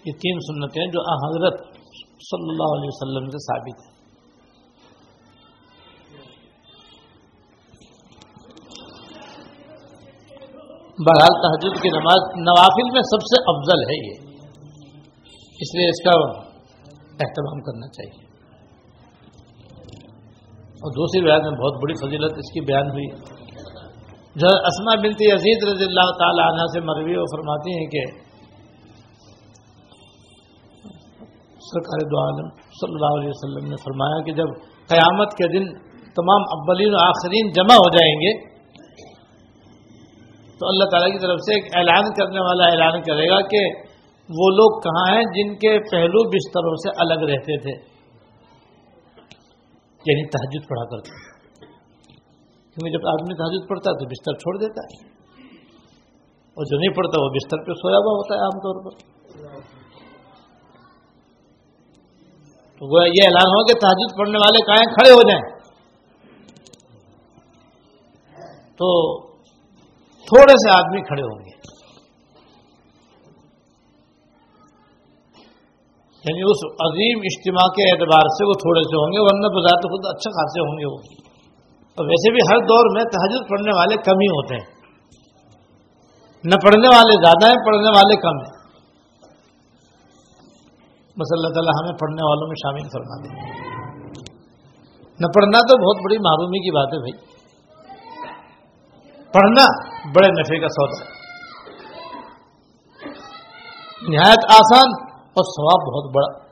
[0.07, 1.61] یہ تین سنتیں جو حضرت
[2.31, 3.95] صلی اللہ علیہ وسلم سے ثابت ہیں۔
[11.07, 14.37] بہرحال تحجد کی نماز نوافل میں سب سے افضل ہے یہ۔
[15.61, 16.41] اس لیے اس کا
[17.25, 18.34] اہتمام کرنا چاہیے۔
[20.85, 23.07] اور دوسری بیان میں بہت بڑی فضیلت اس کی بیان ہوئی۔
[24.37, 28.03] جو اسما بنتی عزیز رضی اللہ تعالی عنہ سے مروی و فرماتی ہیں کہ
[31.67, 32.49] سرکار دو عالم
[32.81, 34.51] صلی اللہ علیہ وسلم نے فرمایا کہ جب
[34.89, 35.71] قیامت کے دن
[36.15, 38.35] تمام اولین و آخرین جمع ہو جائیں گے،
[40.61, 43.65] تو اللہ تعالیٰ کی طرف سے ایک اعلان کرنے والا اعلان کرے گا کہ
[44.29, 47.94] وہ لوگ کہاں ہیں جن کے پہلو بستروں سے الگ رہتے تھے۔
[50.07, 51.11] یعنی تحجد پڑھا کرتا
[52.75, 55.15] کیونکہ جب آدمی تحجد پڑھتا ہے تو بستر چھوڑ دیتا ہے۔
[56.57, 58.99] اور جو نہیں پڑھتا وہ بستر پہ سویا ہوا ہوتا ہے عام طور پر۔
[62.79, 65.55] تو وہ یہ اعلان ہو کہ تحجد پڑھنے والے کہیں کھڑے ہو جائیں۔
[68.77, 69.21] تو
[70.29, 71.74] تھوڑے سے آدمی کھڑے ہوں گے۔
[76.25, 80.07] یعنی اس عظیم اجتماع کے اعتبار سے وہ تھوڑے سے ہوں گے، ورنہ بذات خود
[80.07, 80.99] اچھا خاصے ہوں گے وہ۔
[81.97, 84.67] اور ویسے بھی ہر دور میں تحجد پڑھنے والے کم ہی ہوتے ہیں۔
[86.45, 88.65] نہ پڑھنے والے زیادہ ہیں، پڑھنے والے کم ہیں۔
[91.19, 93.65] بس اللہ تعالیٰ ہمیں پڑھنے والوں میں شامل کرنا دیں
[95.21, 97.35] نہ پڑھنا تو بہت بڑی معرومی کی بات ہے بھائی۔
[99.33, 99.65] پڑھنا
[100.15, 101.15] بڑے نفے کا سودا ہے۔
[104.09, 106.45] نہایت آسان اور ثواب بہت بڑا۔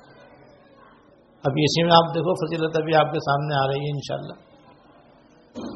[1.45, 4.53] اب اسی میں آپ دیکھو فضیلت ابھی آپ کے سامنے آ رہی ہے انشاءاللہ۔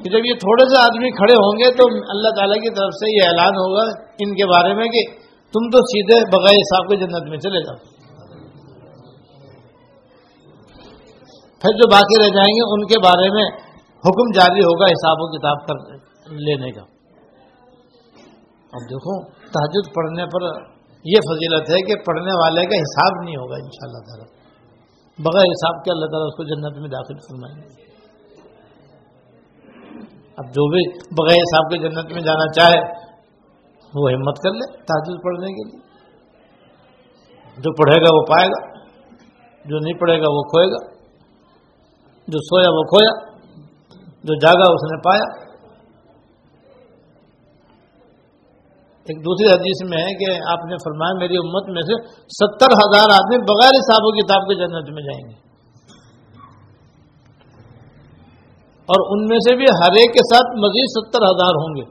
[0.02, 3.16] کہ جب یہ تھوڑے سے آدمی کھڑے ہوں گے تو اللہ تعالیٰ کی طرف سے
[3.16, 3.82] یہ اعلان ہوگا
[4.18, 5.02] ان کے بارے میں کہ
[5.52, 7.96] تم تو سیدھے بغیر حساب کے جنت میں چلے جاؤ۔
[11.60, 13.44] پھر جو باقی رہ جائیں گے ان کے بارے میں
[13.96, 15.92] حکم جاری ہوگا حساب و کتاب کر
[16.32, 16.82] لینے کا۔
[18.72, 23.54] اب دیکھو تحجد پڑھنے پر یہ فضیلت ہے کہ پڑھنے والے کا حساب نہیں ہوگا
[23.54, 24.46] ان شاء اللہ تعالیٰ۔
[25.18, 27.96] بغیر حساب کے اللہ تعالیٰ اس کو جنت میں داخل فرمائیں گے۔
[30.36, 33.06] اب جو بھی بغیر حساب کے جنت میں جانا چاہے،
[33.94, 35.86] وہ ہمت کر لے تاجر پڑھنے کے لیے۔
[37.56, 38.78] جو پڑھے گا وہ پائے گا،
[39.64, 40.96] جو نہیں پڑھے گا وہ کھوئے گا۔
[42.28, 43.36] جو سویا وہ کھویا،
[44.24, 45.45] جو جاگا اس نے پایا
[49.08, 53.10] ایک دوسری حدیث میں ہے کہ آپ نے فرمایا میری امت میں سے ستر ہزار
[53.10, 55.46] آدمی بغیر حساب و کتاب کے جنت میں جائیں گے۔
[58.90, 61.82] اور ان میں سے بھی ہر ایک کے ساتھ مزید ستر ہزار ہوں گے۔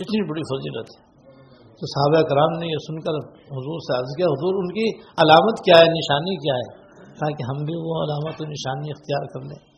[0.00, 1.08] اتنی بڑی فضیلت۔ ہے
[1.70, 5.64] تو صحابہ کرام نے یہ سن کر حضور سے عرض کیا، حضور ان کی علامت
[5.64, 9.68] کیا ہے، نشانی کیا ہے؟ تاکہ ہم بھی وہ علامت و نشانی اختیار کر لیں۔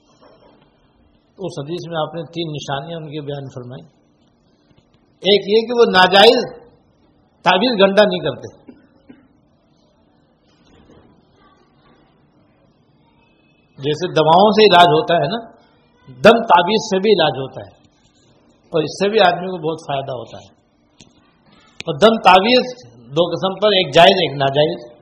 [1.39, 4.00] اس حدیث میں آپ نے تین نشانیاں ان کی بیان فرمائی
[5.21, 6.61] ایک یہ کہ وہ ناجائز
[7.43, 8.73] تعبیر گنڈا نہیں کرتے۔
[13.79, 15.51] جیسے دواؤں سے علاج ہوتا ہے نا،
[16.07, 17.81] دم تعبیر سے بھی علاج ہوتا ہے۔
[18.59, 20.61] اور اس سے بھی آدمی کو بہت فائدہ ہوتا ہے۔
[21.71, 25.01] اور دم تعویذ دو قسم پر، ایک جائز، ایک ناجائز۔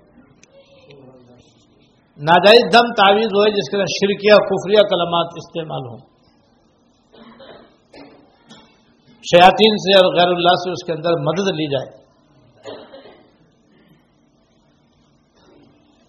[2.16, 6.17] ناجائز دم تعویذ ہوئے جس کے اندر شرکیہ، کفریہ کلمات استعمال ہوں۔
[9.28, 11.88] شیاطین سے اور غیر اللہ سے اس کے اندر مدد لی جائے۔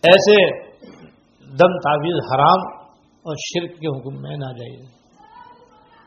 [0.04, 0.36] ایسے
[1.50, 2.62] دم تعویذ حرام
[3.26, 4.76] اور شرک کے حکم میں نہ جائے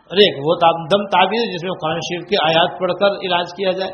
[0.09, 3.73] اور ایک وہ دم تعویذ جس میں قرآن شریف کی آیات پڑھ کر علاج کیا
[3.73, 3.93] جائے۔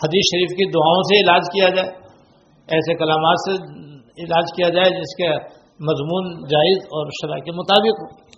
[0.00, 1.88] حدیث شریف کی دعاؤں سے علاج کیا جائے۔
[2.68, 3.52] ایسے کلامات سے
[4.24, 5.28] علاج کیا جائے جس کے
[5.80, 8.30] مضمون جائز اور شرح کے مطابق ہو۔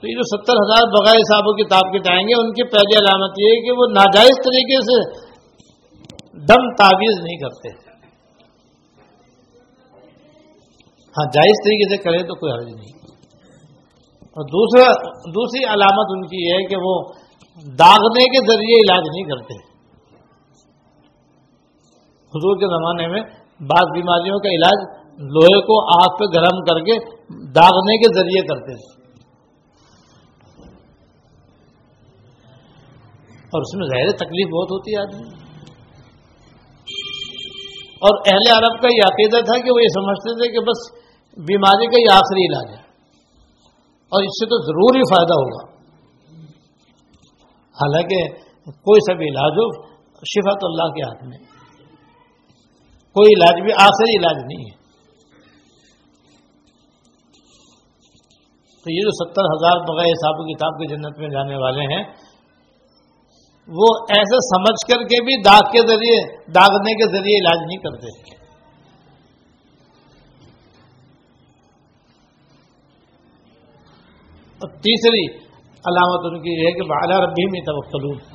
[0.00, 3.30] تو یہ جو ستر ہزار بغیر صاحب کتاب کے جائیں گے، ان کی پہلی علامت
[3.38, 5.26] یہ ہے کہ وہ ناجائز طریقے سے
[6.32, 7.68] دم تعویذ نہیں کرتے۔
[11.06, 12.96] ہاں جائز طریقے سے کرے تو کوئی حرج نہیں۔
[14.20, 17.02] اور دوسرا، دوسری علامت ان کی یہ ہے کہ وہ
[17.78, 19.54] داغنے کے ذریعے علاج نہیں کرتے۔
[22.26, 23.20] حضور کے زمانے میں
[23.60, 26.92] بعض بیماریوں کا علاج لوہے کو آگ پہ گرم کر کے
[27.52, 29.05] داغنے کے ذریعے کرتے تھے۔
[33.46, 35.46] اور اس میں ظاہر تکلیف بہت ہوتی ہے آدمی۔
[37.96, 41.06] اور اہل عرب کا یہ عقیدہ تھا کہ وہ یہ سمجھتے تھے کہ بس
[41.36, 42.86] بیماری کا یہ آخری علاج ہے۔
[44.08, 45.76] اور اس سے تو ضرور ہی فائدہ ہوگا۔
[47.52, 51.38] حالانکہ کوئی سا بھی علاج ہو شفا تو اللہ کے ہاتھ میں۔
[53.12, 54.86] کوئی علاج بھی آخری علاج نہیں ہے۔
[58.84, 62.25] تو یہ جو ستر ہزار بغیر حساب کتاب کی جنت میں جانے والے ہیں
[63.68, 68.36] وہ ایسے سمجھ کر کے بھی داغ کے ذریعے، داغنے کے ذریعے علاج نہیں کرتے۔
[74.56, 75.36] اور تیسری
[75.68, 78.26] علامت ان کی یہ ہے کہ بالا ربی میں توقل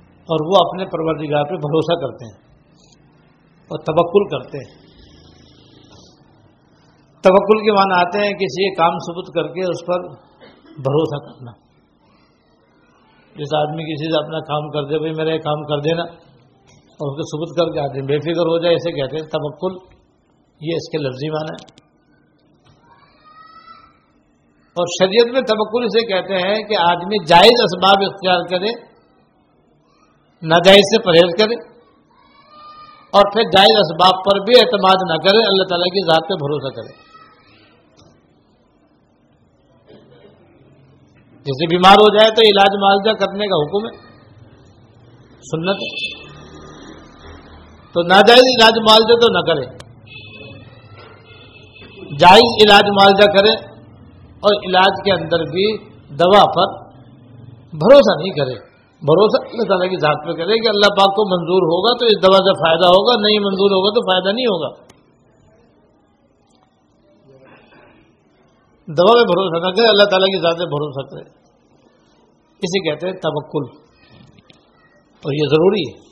[0.00, 2.48] اور وہ اپنے پروردگار پہ بھروسہ کرتے ہیں۔
[3.58, 4.88] اور تبکل کرتے ہیں۔
[7.20, 10.08] تبکل کے معنی آتے ہیں کسی کام ثبوت کر کے اس پر
[10.64, 11.67] بھروسہ کرنا۔
[13.36, 16.02] جس آدمی کسی سے اپنا کام کر دے، بھائی میرا یہ کام کر دینا۔
[17.00, 19.24] اور اس کو ثبوت کر کے آتے ہیں بے فکر ہو جائے، اسے کہتے ہیں
[19.24, 19.98] تبکل
[20.60, 21.88] یہ اس کے لفظی معنی ہے۔
[24.76, 28.70] اور شریعت میں تبکل اسے کہتے ہیں کہ آدمی جائز اسباب اختیار کرے،
[30.42, 31.54] ناجائز سے پرہیز کرے،
[33.12, 36.74] اور پھر جائز اسباب پر بھی اعتماد نہ کرے، اللہ تعالیٰ کی ذات پہ بھروسہ
[36.74, 37.07] کرے۔
[41.48, 44.08] جسے بیمار ہو جائے تو علاج معالجہ کرنے کا حکم ہے۔
[45.38, 45.78] سنت۔
[47.94, 49.88] تو ناجائز علاج معالجہ تو نہ کرے۔
[52.18, 53.50] جائز علاج معالجہ کرے
[54.18, 55.76] اور علاج کے اندر بھی
[56.08, 56.88] دوا پر
[57.72, 58.68] بھروسہ نہیں کرے۔
[59.02, 62.22] بھروسہ اللہ تعالیٰ کی ذات پہ کرے کہ اللہ پاک کو منظور ہوگا تو اس
[62.22, 64.87] دوا سے فائدہ ہوگا، نہیں منظور ہوگا تو فائدہ نہیں ہوگا۔
[68.88, 71.38] دوا میں بھروسہ نہ کرے، اللہ تعالیٰ کی ذات بھروسہ کرے۔
[72.62, 73.78] اسے کہتے ہیں تبکل
[75.24, 76.08] اور یہ ضروری ہے۔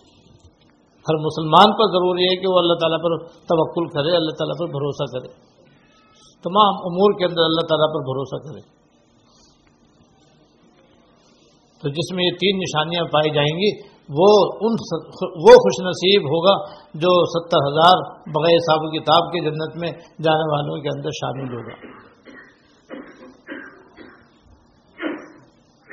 [0.97, 4.67] ہر مسلمان پر ضروری ہے کہ وہ اللہ تعالیٰ پر توکل کرے، اللہ تعالیٰ پر
[4.67, 5.29] بھروسہ کرے۔
[6.43, 8.61] تمام امور کے اندر اللہ تعالیٰ پر بھروسہ کرے۔
[11.83, 14.73] تو جس میں یہ تین نشانیاں پائی جائیں گی، وہ ان
[15.21, 19.91] وہ خوش نصیب ہوگا جو ستر ہزار بغیر صاحب کتاب کے جنت میں
[20.23, 22.07] جانے والوں کے اندر شامل ہوگا۔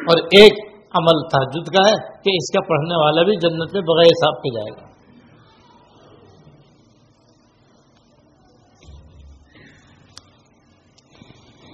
[0.03, 4.05] اور ایک عمل تحجد کا ہے کہ اس کا پڑھنے والا بھی جنت میں بغیر
[4.05, 4.93] حساب کے جائے گا۔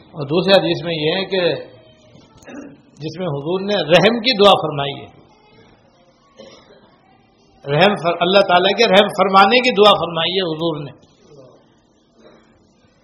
[0.08, 1.56] اور دوسرے حدیث میں یہ ہے کہ
[2.94, 5.20] جس میں حضور نے رحم کی دعا فرمائی ہے۔
[7.72, 11.10] رحم فر، اللہ تعالیٰ کے رحم فرمانے کی دعا فرمائی ہے حضور نے۔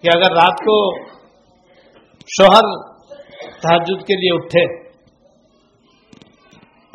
[0.02, 1.06] کہ اگر رات کو
[2.20, 2.96] شوہر
[3.62, 4.85] تحجد کے لیے اٹھے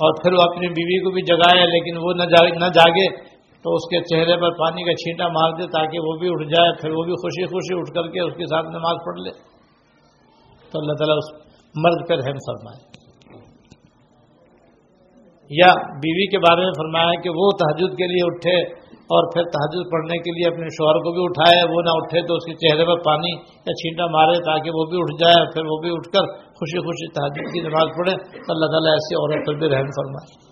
[0.00, 2.22] اور پھر وہ اپنی بیوی کو بھی جگائے لیکن وہ نہ
[2.56, 3.06] نہ جاگے،
[3.64, 6.80] تو اس کے چہرے پر پانی کا چھینٹا مار دے تاکہ وہ بھی اٹھ جائے،
[6.80, 9.30] پھر وہ بھی خوشی خوشی اٹھ کر کے اس کے ساتھ نماز پڑھ لے۔
[10.72, 11.34] تو اللہ تعالیٰ اس
[11.74, 12.90] مرد پر رحم فرمائے۔
[15.50, 18.79] یا بیوی کے بارے میں فرمایا کہ وہ تحجد کے لیے اٹھے
[19.10, 22.34] اور پھر تحجد پڑھنے کے لیے اپنے شوہر کو بھی اٹھائے، وہ نہ اٹھے تو
[22.34, 25.78] اس کے چہرے پر پانی یا چھینٹا مارے تاکہ وہ بھی اٹھ جائے، پھر وہ
[25.80, 29.54] بھی اٹھ کر خوشی خوشی تحجد کی نماز پڑھے۔ تو اللہ تعالیٰ ایسی عورت پر
[29.54, 30.50] بھی رحم فرمائے۔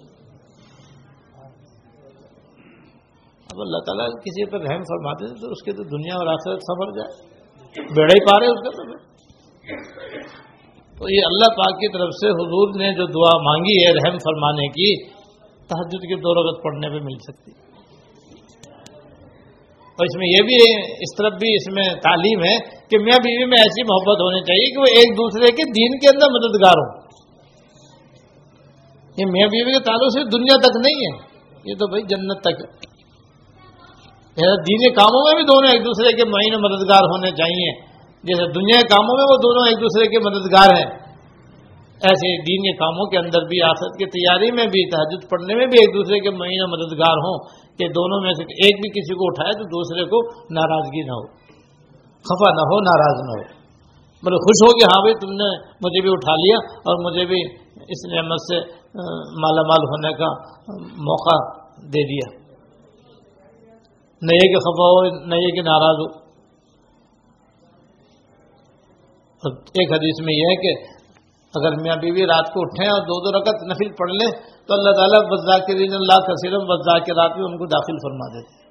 [3.53, 6.91] اب اللہ تعالیٰ کسی پر رحم فرماتے تو اس کے تو دنیا اور آخرت سفر
[6.91, 7.39] جائے۔
[7.97, 9.09] بیڑے ہی پا رہے اس کا تو۔
[10.99, 14.69] تو یہ اللہ پاک کی طرف سے حضور نے جو دعا مانگی ہے رحم فرمانے
[14.69, 15.11] کی،
[15.57, 17.68] تحجد کی دو رغت پڑھنے پہ مل سکتی۔
[19.99, 20.57] اور اس میں یہ بھی
[21.01, 22.57] اس طرف بھی اس میں تعلیم ہے
[22.89, 26.09] کہ میاں بیوی میں ایسی محبت ہونی چاہیے کہ وہ ایک دوسرے کے دین کے
[26.09, 27.09] اندر مددگار ہوں۔
[29.19, 31.19] یہ میاں بیوی کے تعلق سے دنیا تک نہیں ہے،
[31.65, 32.85] یہ تو بھائی جنت تک۔
[34.39, 37.89] ہے دین کاموں میں بھی دونوں ایک دوسرے کے معین مددگار ہونے چاہیے۔
[38.23, 41.08] جیسے دنیا کے کاموں میں وہ دونوں ایک دوسرے کے مددگار ہیں۔
[42.07, 45.67] ایسے دین کے کاموں کے اندر بھی آفت کی تیاری میں بھی تحجد پڑھنے میں
[45.67, 47.39] بھی ایک دوسرے کے مہینہ مددگار ہوں
[47.79, 50.19] کہ دونوں میں سے ایک بھی کسی کو اٹھائے تو دوسرے کو
[50.55, 51.27] ناراضگی نہ ہو۔
[52.29, 53.59] خفا نہ ہو، ناراض نہ ہو۔
[54.23, 55.49] مطلب خوش ہو کہ ہاں بھائی، تم نے
[55.85, 57.41] مجھے بھی اٹھا لیا اور مجھے بھی
[57.89, 58.57] اس نعمت سے
[59.43, 60.29] مالا مال ہونے کا
[60.81, 61.37] موقع
[61.83, 62.39] دے دیا۔
[64.23, 66.29] نہ یہ کہ خفا ہو، نہ یہ کہ ناراض ہو۔
[69.79, 70.98] ایک حدیث میں یہ ہے کہ
[71.55, 74.31] اگر میاں بیوی رات کو اٹھیں اور دو دو رکعت نفل پڑھ لیں،
[74.67, 78.27] تو اللہ تعالیٰ وزا کے اللہ کثیرم وزا کے رات میں ان کو داخل فرما
[78.35, 78.69] دیتے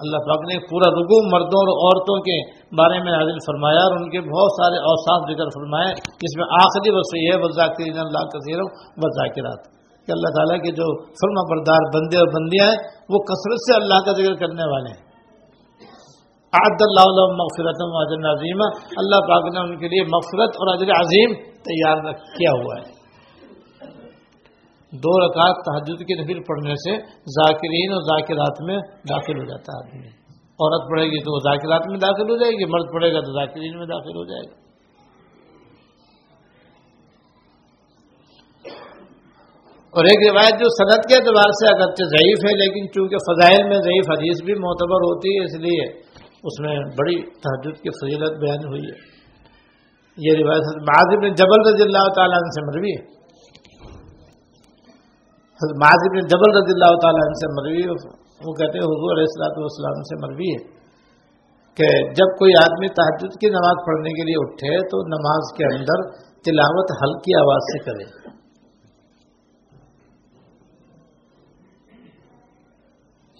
[0.00, 2.34] اللہ پاک نے پورا رگو مردوں اور عورتوں کے
[2.76, 5.92] بارے میں حاضر فرمایا اور ان کے بہت سارے اوساف ذکر فرمائے۔
[6.24, 8.68] جس میں آخری وسیع ہے وزا کے اللہ کثیرم
[9.04, 9.62] وزا کے رات
[10.06, 12.78] کہ اللہ تعالیٰ کے جو فرما بردار بندے اور بندیاں ہیں،
[13.08, 15.00] وہ کثرت سے اللہ کا ذکر کرنے والے ہیں۔
[16.52, 18.60] عد اللہ مغفرت اجر عظیم
[18.96, 22.96] اللہ پاک نے ان کے لیے مغفرت اور اجر عظیم تیار کیا ہوا ہے۔
[24.92, 26.96] دو رکعت تحجد کی نفل پڑھنے سے
[27.28, 28.78] ذاکرین اور ذاکرات میں
[29.10, 32.52] داخل ہو جاتا ہے آدمی۔ عورت پڑھے گی تو وہ ذاکرات میں داخل ہو جائے
[32.52, 34.66] گی، مرد پڑھے گا تو ذاکرین میں داخل ہو جائے گا۔
[39.90, 43.76] اور ایک روایت جو صنعت کے اعتبار سے اگرچہ ضعیف ہے، لیکن چونکہ فضائل میں
[43.76, 46.05] ضعیف حدیث بھی معتبر ہوتی ہے، اس لیے
[46.46, 48.96] اس میں بڑی تحجد کی فضیلت بیان ہوئی ہے۔
[50.18, 53.02] یہ روایت معاذ بن جبل رضی اللہ تعالیٰ عنہ سے مروی ہے۔
[55.60, 57.82] معاذ بن جبل رضی اللہ تعالیٰ عنہ سے مروی
[58.46, 60.64] وہ کہتے ہیں حضور علیہ السلاۃ والسلام سے مروی ہے
[61.76, 66.04] کہ جب کوئی آدمی تحجد کی نماز پڑھنے کے لیے اٹھے تو نماز کے اندر
[66.42, 68.36] تلاوت ہلکی آواز سے کرے۔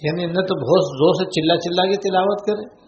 [0.02, 2.85] یعنی نہ تو بہت زور سے چلا چلا کے تلاوت کرے۔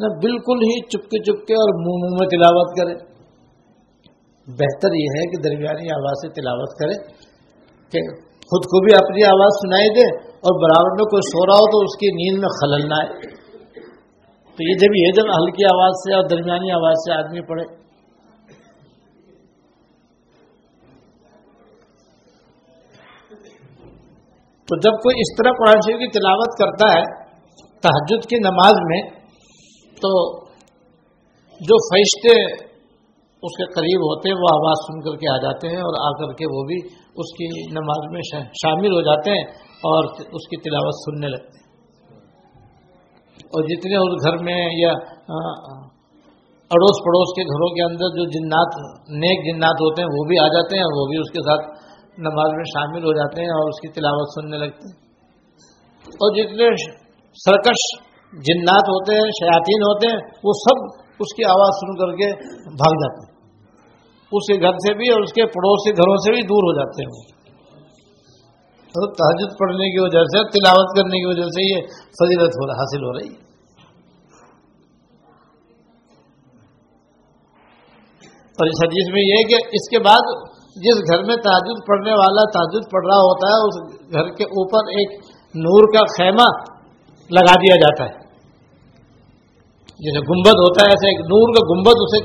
[0.00, 3.18] نہ بالکل ہی چپکے چپکے اور منہ منہ میں تلاوت کرے۔
[4.48, 7.12] بہتر یہ ہے کہ درمیانی آواز سے تلاوت کرے
[7.92, 8.02] کہ
[8.50, 11.78] خود کو بھی اپنی آواز سنائی دے اور برابر میں کوئی سو رہا ہو تو
[11.78, 13.38] اس کی نیند میں خلل نہ آئے۔
[14.56, 17.64] تو یہ جب یہ جب ہلکی آواز سے اور درمیانی آواز سے آدمی پڑھے۔
[24.68, 27.04] تو جب کوئی اس طرح قرآن شریف کی تلاوت کرتا ہے
[27.80, 29.17] تحجد کی نماز میں
[30.02, 30.40] تو
[31.60, 32.42] جو فرشتے
[33.42, 36.10] اس کے قریب ہوتے ہیں، وہ آواز سن کر کے آ جاتے ہیں اور آ
[36.18, 36.76] کر کے وہ بھی
[37.16, 38.20] اس کی نماز میں
[38.62, 39.44] شامل ہو جاتے ہیں
[39.88, 41.66] اور اس کی تلاوت سننے لگتے ہیں۔
[43.42, 44.92] اور جتنے اس گھر میں یا
[46.70, 48.70] اڑوس پڑوس کے گھروں کے اندر جو جنات،
[49.10, 52.50] نیک جنات ہوتے ہیں، وہ بھی آ جاتے ہیں وہ بھی اس کے ساتھ نماز
[52.52, 55.08] میں شامل ہو جاتے ہیں اور اس کی تلاوت سننے لگتے ہیں۔
[56.08, 56.66] اور جتنے
[57.44, 60.84] سرکش جنات ہوتے ہیں، شیاطین ہوتے ہیں، وہ سب
[61.20, 63.38] اس کی آواز سن کر کے بھاگ جاتے ہیں۔
[64.32, 67.02] اس کے گھر سے بھی اور اس کے پڑوسی گھروں سے بھی دور ہو جاتے
[67.02, 67.38] ہیں۔
[68.96, 72.74] وہ تحجد پڑھنے کی وجہ سے، تلاوت کرنے کی وجہ سے یہ فضیلت ہو رہا،
[72.74, 73.48] حاصل ہو رہی۔ ہے
[78.58, 82.10] اور اس حدیث میں یہ ہے کہ اس کے بعد جس گھر میں تاجد پڑھنے
[82.10, 85.20] والا تاجد پڑھ رہا ہوتا ہے، اس گھر کے اوپر ایک
[85.54, 86.77] نور کا خیمہ
[87.30, 88.28] لگا دیا جاتا ہے۔
[89.98, 92.18] جیسے گنبد ہوتا ہے، ایسے ایک نور کا گنبد اسے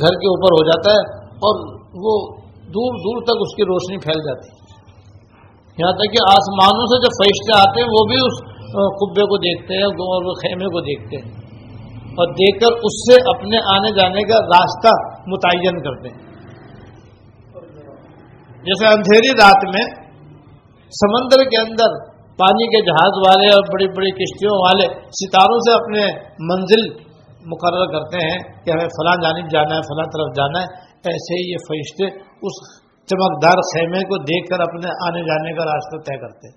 [0.00, 4.14] گھر کے اوپر ہو جاتا ہے اور وہ دور دور تک اس کی روشنی پھیل
[4.14, 4.64] جاتی ہے۔
[5.78, 9.74] یہاں تک کہ آسمانوں سے جو فرشتے آتے ہیں، وہ بھی اس کبے کو دیکھتے
[9.74, 11.44] ہیں اور خیمے کو دیکھتے ہیں۔
[12.04, 16.34] اور دیکھ کر اس سے اپنے آنے جانے کا راستہ متعین کرتے ہیں۔
[18.62, 20.04] جیسے اندھیری رات میں
[20.88, 26.02] سمندر کے اندر پانی کے جہاز والے اور بڑی بڑی کشتیوں والے ستاروں سے اپنے
[26.50, 27.14] منزل
[27.46, 31.52] مقرر کرتے ہیں کہ ہمیں فلاں جانب جانا ہے، فلاں طرف جانا ہے۔ ایسے ہی
[31.52, 36.48] یہ فرشتے اس چمکدار خیمے کو دیکھ کر اپنے آنے جانے کا راستہ طے کرتے
[36.48, 36.56] ہیں۔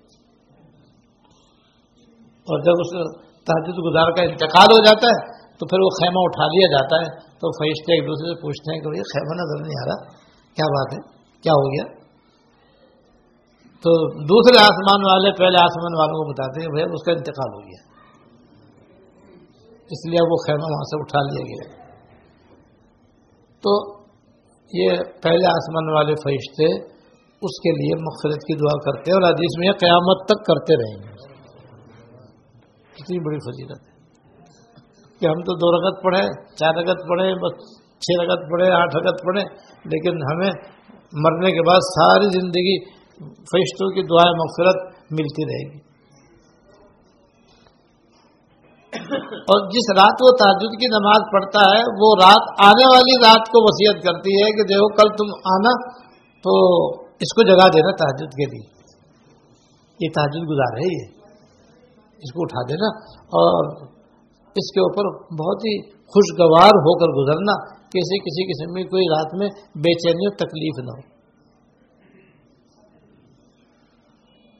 [2.22, 3.12] اور جب اس
[3.44, 7.28] تحجد گزار کا انتقال ہو جاتا ہے، تو پھر وہ خیمہ اٹھا لیا جاتا ہے۔
[7.40, 10.06] تو فرشتے ایک دوسرے سے پوچھتے ہیں کہ یہ خیمہ نظر نہیں آ رہا؟
[10.56, 11.97] کیا بات ہے؟ کیا ہو گیا؟
[13.78, 13.90] تو
[14.22, 17.88] دوسرے آسمان والے، پہلے آسمان والوں کو بتاتے ہیں، بھائی اس کا انتقال ہو گیا۔
[19.90, 21.88] اس لیے وہ خیمہ وہاں سے اٹھا لیا گیا۔
[23.64, 23.98] تو
[24.74, 24.88] یہ
[25.22, 26.98] پہلے آسمان والے فرشتے
[27.42, 31.02] اس کے لیے مغفرت کی دعا کرتے ہیں اور حدیث میں قیامت تک کرتے رہیں
[31.02, 31.12] گے۔
[32.98, 33.98] اتنی بڑی فضیلت ہے۔
[35.20, 39.24] کہ ہم تو دو رگت پڑھے چار رگت پڑھے بس چھ رگت پڑھے آٹھ رگت
[39.24, 39.42] پڑھے
[39.84, 40.50] لیکن ہمیں
[41.12, 45.88] مرنے کے بعد ساری زندگی فرشتوں کی دعائیں مغفرت ملتی رہے گی۔
[49.28, 53.62] اور جس رات وہ تاجد کی نماز پڑھتا ہے، وہ رات آنے والی رات کو
[53.62, 55.90] وصیت کرتی ہے کہ دیکھو، کل تم آنا
[56.42, 56.54] تو
[56.98, 58.78] اس کو جگہ دینا تاجد کے لیے۔
[60.00, 61.18] یہ تاجد گزار ہے یہ۔
[62.18, 63.86] اس کو اٹھا دینا اور
[64.48, 69.34] اس کے اوپر بہت ہی خوشگوار ہو کر گزرنا کسی کسی قسم کی کوئی رات
[69.34, 71.17] میں بے چینی اور تکلیف نہ ہو۔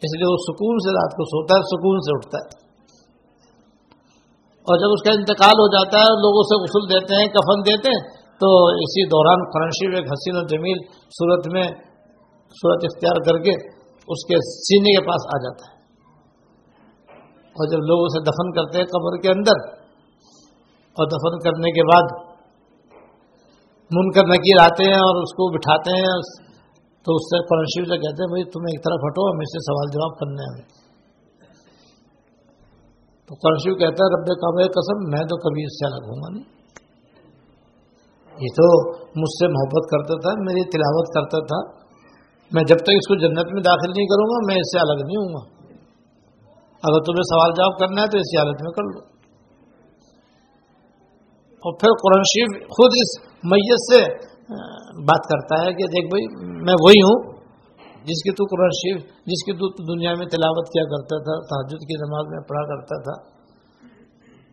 [0.02, 2.68] اس لیے وہ سکون سے رات کو سوتا ہے، سکون سے اٹھتا ہے۔
[4.66, 7.88] اور جب اس کا انتقال ہو جاتا ہے، لوگوں سے غسل دیتے ہیں، کفن دیتے
[7.88, 8.02] ہیں،
[8.40, 10.78] تو اسی دوران فرنشی ایک حسین و جمیل
[11.10, 11.66] صورت میں
[12.60, 13.54] صورت اختیار کر کے
[14.08, 15.76] اس کے سینے کے پاس آ جاتا ہے۔
[17.56, 19.66] اور جب لوگ اسے دفن کرتے ہیں قبر کے اندر،
[20.96, 22.28] اور دفن کرنے کے بعد
[23.90, 26.12] منکر نکیر آتے ہیں اور اس کو بٹھاتے ہیں
[27.04, 29.48] تو اس سے قرآن شریف سے کہتے ہیں، بھائی تم ایک طرف ہٹو ہم اس
[29.52, 30.88] سے سوال جواب کرنے ہمیں
[33.26, 36.28] تو قرشیو کہتا ہے، رب کعبہ قسم، میں تو کبھی اس سے الگ ہوں گا
[36.32, 36.46] نہیں۔
[38.40, 41.78] یہ تو مجھ سے محبت کرتا تھا، میری تلاوت کرتا تھا۔
[42.52, 45.06] میں جب تک اس کو جنت میں داخل نہیں کروں گا، میں اس سے الگ
[45.06, 45.58] نہیں ہوں گا۔
[46.82, 49.18] اگر تمہیں سوال جواب کرنا ہے تو اسی حالت میں کر لو۔
[51.58, 53.10] اور پھر قرآن شریف خود اس
[53.44, 54.28] میت سے
[55.08, 57.16] بات کرتا ہے کہ دیکھ بھائی، میں وہی ہوں،
[58.04, 61.82] جس کی تو قرآن شریف، جس کی تو دنیا میں تلاوت کیا کرتا تھا تحجد
[61.88, 63.16] کی نماز میں پڑھا کرتا تھا،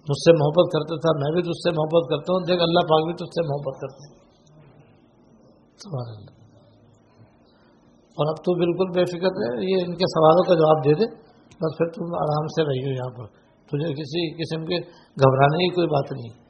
[0.07, 3.05] مجھ سے محبت کرتا تھا، میں بھی تجھ سے محبت کرتا ہوں، دیکھ اللہ پاک
[3.05, 4.23] بھی تجھ سے محبت کرتے ہیں
[8.17, 11.05] اور اب تو بالکل بے فکر ہے، یہ ان کے سوالوں کا جواب دے دے،
[11.61, 13.25] بس پھر تم آرام سے رہی ہو یہاں پر۔
[13.71, 14.77] تجھے کسی قسم کے
[15.17, 16.44] گھبرانے کی کوئی بات نہیں۔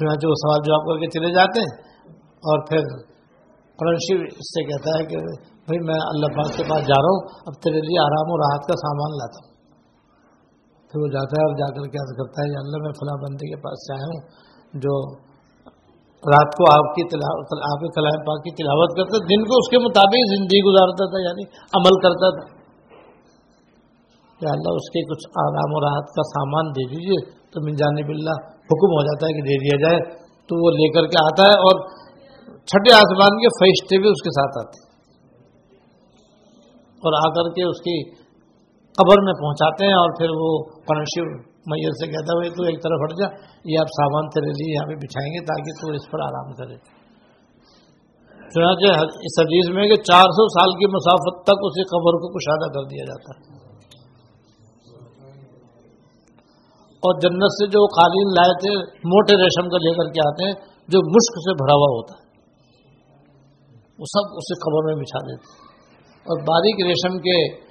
[0.00, 1.74] چنانچہ وہ سوال جواب کر کے چلے جاتے ہیں
[2.50, 2.88] اور پھر
[3.78, 5.16] قرآن شریف اس سے کہتا ہے کہ
[5.66, 8.68] بھائی میں اللہ پاک کے پاس جا رہا ہوں، اب تیرے لیے آرام و راحت
[8.68, 9.52] کا سامان لاتا ہوں۔
[10.90, 13.16] پھر وہ جاتا ہے اور جا کر کے عرض کرتا ہے، یا اللہ میں فلاں
[13.22, 14.20] بندے کے پاس سے آیا ہوں
[14.84, 14.94] جو
[16.24, 19.68] رات کو آپ کی تلاوت، آپ کے کلام پاک کی تلاوت کرتا، دن کو اس
[19.70, 21.44] کے مطابق زندگی گزارتا تھا یعنی
[21.80, 22.46] عمل کرتا تھا۔
[24.40, 27.20] یا اللہ اس کے کچھ آرام و راحت کا سامان دے دیجیے
[27.56, 28.40] تو من جانب اللہ
[28.72, 29.98] حکم ہو جاتا ہے کہ دے دیا جائے،
[30.50, 31.80] تو وہ لے کر کے آتا ہے اور
[32.72, 34.84] چھٹے آسمان کے فرشتے بھی اس کے ساتھ آتے
[37.02, 37.96] اور آ کر کے اس کی
[38.98, 40.50] قبر میں پہنچاتے ہیں اور پھر وہ
[40.90, 41.24] پرنشیو
[41.70, 43.28] میئر سے کہتا ہے تو ایک طرف ہٹ جا،
[43.70, 46.76] یہ آپ سامان تیرے لیے یہاں پہ بچھائیں گے تاکہ تو اس پر آرام کرے۔
[48.54, 48.92] چنانچہ
[49.28, 52.84] اس حدیث میں کہ چار سو سال کی مسافت تک اسی قبر کو کشادہ کر
[52.92, 53.65] دیا جاتا ہے۔
[57.06, 60.52] اور جنت سے جو قالین لائے تھے، موٹے ریشم کا لے کر کے آتے ہیں،
[60.88, 62.26] جو مشک سے بھرا ہوا ہوتا ہے۔
[63.98, 65.66] وہ سب اسے قبر میں بچھا دیتے
[66.16, 67.66] اور باریک ریشم کے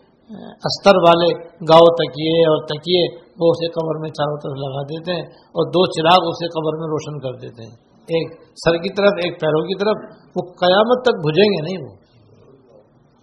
[0.66, 5.24] استر والے گاؤ تکیے اور تکیے، وہ اسے قبر میں چاروں طرف لگا دیتے ہیں
[5.30, 7.76] اور دو چراغ اسے قبر میں روشن کر دیتے ہیں۔
[8.06, 11.96] ایک سر کی طرف، ایک پیروں کی طرف۔ وہ قیامت تک بھجیں گے نہیں وہ۔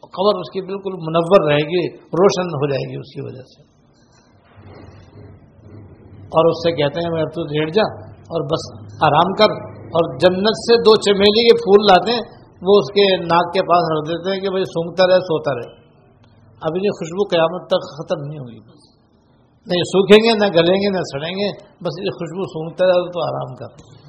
[0.00, 3.71] قبر اس کی بالکل منور رہے گی، روشن ہو جائے گی اس کی وجہ سے۔
[6.32, 8.62] اور اس سے کہتے ہیں، میں اب تو ریڑھ جا اور بس
[9.02, 9.50] آرام کر.
[9.82, 12.24] اور جنت سے دو چمیلی کے پھول لاتے ہیں،
[12.62, 15.82] وہ اس کے ناک کے پاس رکھ دیتے ہیں کہ بھائی سونگتا رہے، سوتا رہے۔
[16.62, 18.82] اب یہ خوشبو قیامت تک ختم نہیں ہوگی بس۔
[19.66, 23.20] نہیں سوکھیں گے، نہ گلیں گے، نہ سڑیں گے، بس یہ خوشبو سونگتا رہے، تو
[23.20, 24.02] آرام کر۔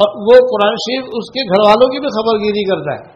[0.00, 3.15] اور وہ قرآن شریف اس کے گھر والوں کی بھی خبر گیری کرتا ہے۔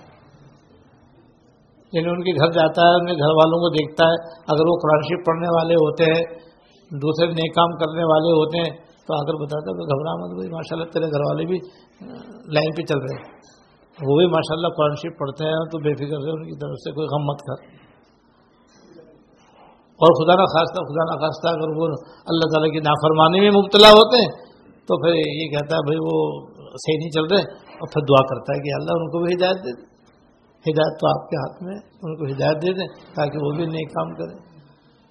[1.93, 4.17] یعنی ان کے گھر جاتا ہے، ان کے گھر والوں کو دیکھتا ہے۔
[4.53, 6.23] اگر وہ قرآن شریف پڑھنے والے ہوتے ہیں،
[6.91, 8.73] دوسرے نئے کام کرنے والے ہوتے ہیں،
[9.07, 11.59] تو آ کر بتاتا کہ گھبرا مت بھائی ماشاء اللہ تیرے گھر والے بھی
[12.55, 13.29] لائن پہ چل رہے ہیں۔
[14.09, 16.79] وہ بھی ماشاء اللہ قرآن شریف پڑھتے ہیں، تو بے فکر سے ان کی طرف
[16.85, 17.81] سے کوئی غم مت کر۔
[20.01, 21.87] اور خدا نہ خواستہ خدا نہ خواستہ اگر وہ
[22.27, 24.33] اللہ تعالیٰ کی نافرمانی میں مبتلا ہوتے ہیں،
[24.87, 26.17] تو پھر یہ کہتا ہے، بھائی، وہ
[26.71, 27.43] صحیح نہیں چل رہے
[27.75, 29.90] اور پھر دعا کرتا ہے کہ اللہ ان کو بھی ہدایت دے دیں
[30.61, 33.85] ہدایت تو آپ کے ہاتھ میں ان کو ہدایت دے دیں تاکہ وہ بھی نئے
[33.85, 34.39] کام کریں۔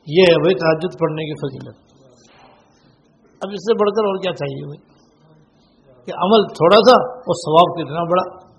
[0.07, 1.77] یہ ہے بھائی تعجد پڑھنے کی فضیلت۔
[3.41, 4.99] اب اس سے بڑھ کر اور کیا چاہیے بھائی؟
[6.05, 8.49] کہ عمل تھوڑا سا اور ثواب کتنا بڑا۔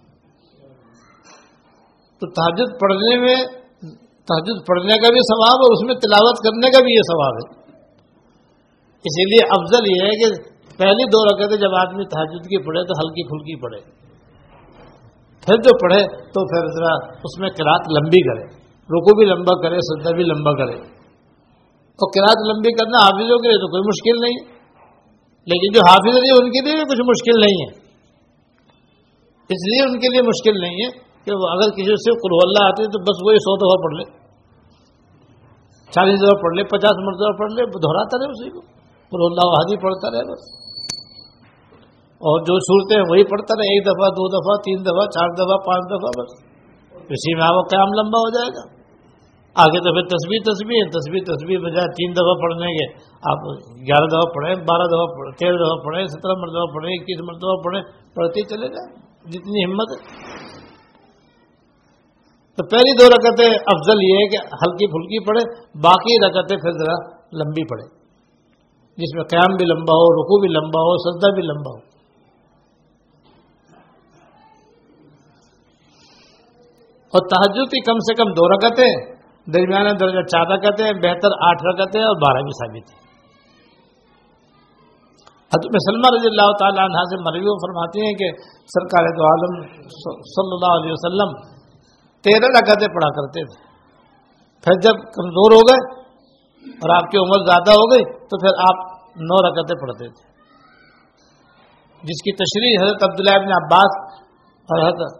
[2.18, 3.36] تو تحجد پڑھنے میں
[4.02, 7.60] تحجد پڑھنے کا بھی ثواب اور اس میں تلاوت کرنے کا بھی یہ ثواب ہے۔
[9.04, 12.92] اسی لیے افضل یہ ہے کہ پہلی دو رکعتیں جب آدمی تحجد کی پڑھے تو
[12.98, 13.99] ہلکی پھلکی پڑھے۔
[15.46, 19.76] پھر جو پڑھے تو پھر ذرا اس میں کراط لمبی کرے رکو بھی لمبا کرے،
[19.76, 20.78] سجدہ بھی لمبا کرے۔
[22.00, 24.60] تو کراط لمبی کرنا حافظوں کے لیے تو کوئی مشکل نہیں ہے۔
[25.46, 27.90] لیکن جو حافظ نہیں ان کے لیے بھی کچھ مشکل نہیں ہے۔
[29.50, 30.90] اس لیے ان کے لیے مشکل نہیں ہے
[31.24, 34.04] کہ وہ اگر کسی سے قلو اللہ آتے تو بس وہی سو دفعہ پڑھ لے۔
[35.92, 38.60] چالیس دفعہ پڑھ لے، پچاس مرتبہ پڑھ لے، دہراتا رہے اسی کو۔
[39.10, 40.59] قلو اللہ حادی پڑھتا رہے بس۔
[42.20, 45.56] اور جو صورتیں ہیں وہی پڑھتا رہے، ایک دفعہ، دو دفعہ، تین دفعہ، چار دفعہ،
[45.56, 46.50] پانچ دفعہ، بس۔
[47.10, 48.80] اسی میں آپ قیام لمبا ہو جائے گا۔
[49.54, 52.84] آگے تو پھر تصویر تصویر تصویر تصویر بجائے تین دفعہ پڑھنے کے
[53.22, 53.38] آپ
[53.76, 57.82] گیارہ دفعہ پڑھیں، بارہ دفعہ تیرہ دفعہ پڑھیں، سترہ مرتبہ پڑھیں، اکیس مرتبہ پڑھیں،
[58.14, 60.30] پڑھتے چلے جائیں۔ جتنی ہمت ہے۔
[62.56, 66.94] تو پہلی دو رکعتیں افضل یہ ہے کہ ہلکی پھلکی پڑھے باقی رکعتیں پھر ذرا
[67.32, 67.86] لمبی پڑھے
[68.96, 71.89] جس میں قیام بھی لمبا ہو رکو بھی لمبا ہو، سجدہ بھی لمبا ہو۔
[77.14, 78.90] اور تحجد کی کم سے کم دو رکعتیں،
[79.46, 82.98] درمیانہ درجہ چار رکعتیں، بہتر آٹھ رکعتیں اور بارہ بھی ثابت ہیں۔
[85.52, 88.28] حضرت سلمہ رضی اللہ تعالیٰ عنہ سے مروی فرماتی ہیں کہ
[88.74, 89.56] سرکار تو عالم
[90.34, 91.32] صلی اللہ علیہ وسلم
[92.24, 93.58] تیرہ رکعتیں پڑھا کرتے تھے۔
[94.66, 95.80] پھر جب کمزور ہو گئے
[96.74, 98.84] اور آپ کی عمر زیادہ ہو گئی تو پھر آپ
[99.30, 100.28] نو رکعتیں پڑھتے تھے۔
[102.02, 103.98] جس کی تشریح حضرت عبداللہ ابن عباس
[104.68, 105.19] اور حضرت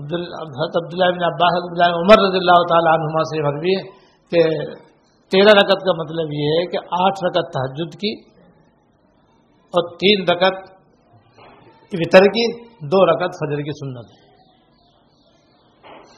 [0.00, 3.82] حضرت عبداللہ بن عباس عبداللہ عمر رضی اللہ تعالیٰ عنہما سے مروی ہے
[4.32, 4.42] کہ
[5.32, 8.12] تیرہ رکعت کا مطلب یہ ہے کہ آٹھ رکعت تحجد کی
[9.74, 10.56] اور تین رکعت
[11.92, 12.44] وطر کی،
[12.86, 14.18] دو رکعت فجر کی سنت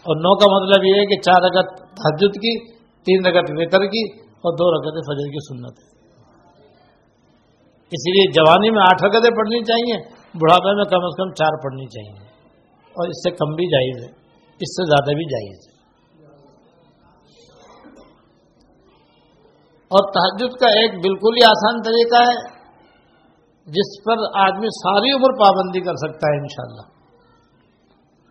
[0.07, 2.53] اور نو کا مطلب یہ ہے کہ چار رکعت تحجد کی،
[3.07, 4.03] تین رکعت وطر کی
[4.45, 5.91] اور دو رکعت فجر کی سنت ہے۔
[7.93, 9.97] اسی لیے جوانی میں آٹھ رکعتیں پڑھنی چاہیے،
[10.35, 12.32] بڑھاپے میں کم از کم چار پڑھنی چاہیے۔
[12.93, 14.11] اور اس سے کم بھی جائز ہے۔
[14.53, 15.73] اس سے زیادہ بھی جائز ہے۔
[19.95, 22.63] اور تحجد کا ایک بالکل ہی آسان طریقہ ہے،
[23.67, 26.93] جس پر آدمی ساری عمر پابندی کر سکتا ہے انشاءاللہ۔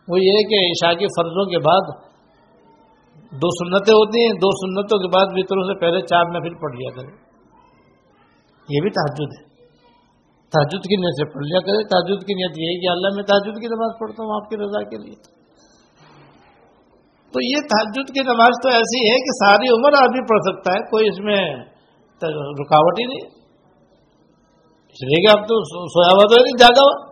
[0.08, 2.12] وہ یہ کہ عشاء کی فرضوں کے بعد
[3.32, 6.76] دو سنتیں ہوتی ہیں، دو سنتوں کے بعد بطروں سے پہلے چار میں پھر پڑھ
[6.76, 7.12] لیا کرے
[8.70, 9.51] یہ بھی تحجد ہے۔
[10.52, 13.24] تاجد کی نیت سے پڑھ لیا کرے، تاجد کی نیت یہ ہے کہ اللہ میں
[13.24, 15.16] تاجد کی نماز پڑھتا ہوں، آپ کی رضا کے لیے۔
[17.34, 20.80] تو یہ تحجد کی نماز تو ایسی ہے کہ ساری عمر آدمی پڑھ سکتا ہے،
[20.80, 21.56] کوئی اس میں
[22.62, 23.30] رکاوٹ ہی نہیں۔
[24.92, 27.12] اس لیے کہ اب تو سویا ہوا تو نہیں، جاگا ہوا۔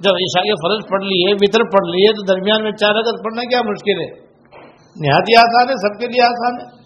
[0.00, 3.42] جب عشاء کے فرض پڑھ لیے، وطر پڑھ لیے، تو درمیان میں چار اگر پڑھنا
[3.42, 4.10] کیا مشکل ہے؟
[4.96, 6.77] نہایت ہی آسان ہے، سب کے لیے آسان ہے۔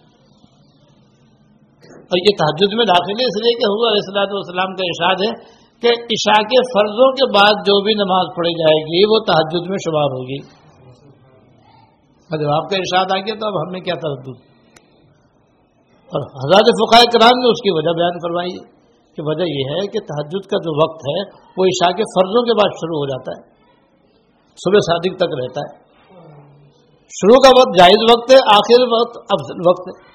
[2.13, 5.63] اور یہ تحجد میں داخل ہے، اس لیے کہ حضور علیہ والسلام کا ارشاد ہے
[5.83, 9.77] کہ عشاء کے فرضوں کے بعد جو بھی نماز پڑھی جائے گی، وہ تحجد میں
[9.85, 10.63] شمار ہوگی۔
[12.43, 14.29] جب آپ کا ارشاد آ گیا تو اب ہمیں کیا تردد؟
[16.13, 18.65] اور حضرت فقائے کرام نے اس کی وجہ بیان کروائی ہے
[19.17, 21.21] کہ وجہ یہ ہے کہ تحجد کا جو وقت ہے،
[21.57, 23.53] وہ عشاء کے فرضوں کے بعد شروع ہو جاتا ہے۔
[24.57, 25.83] صبح صادق تک رہتا ہے۔
[27.09, 30.12] شروع کا وقت جائز وقت ہے، آخر وقت افضل وقت ہے۔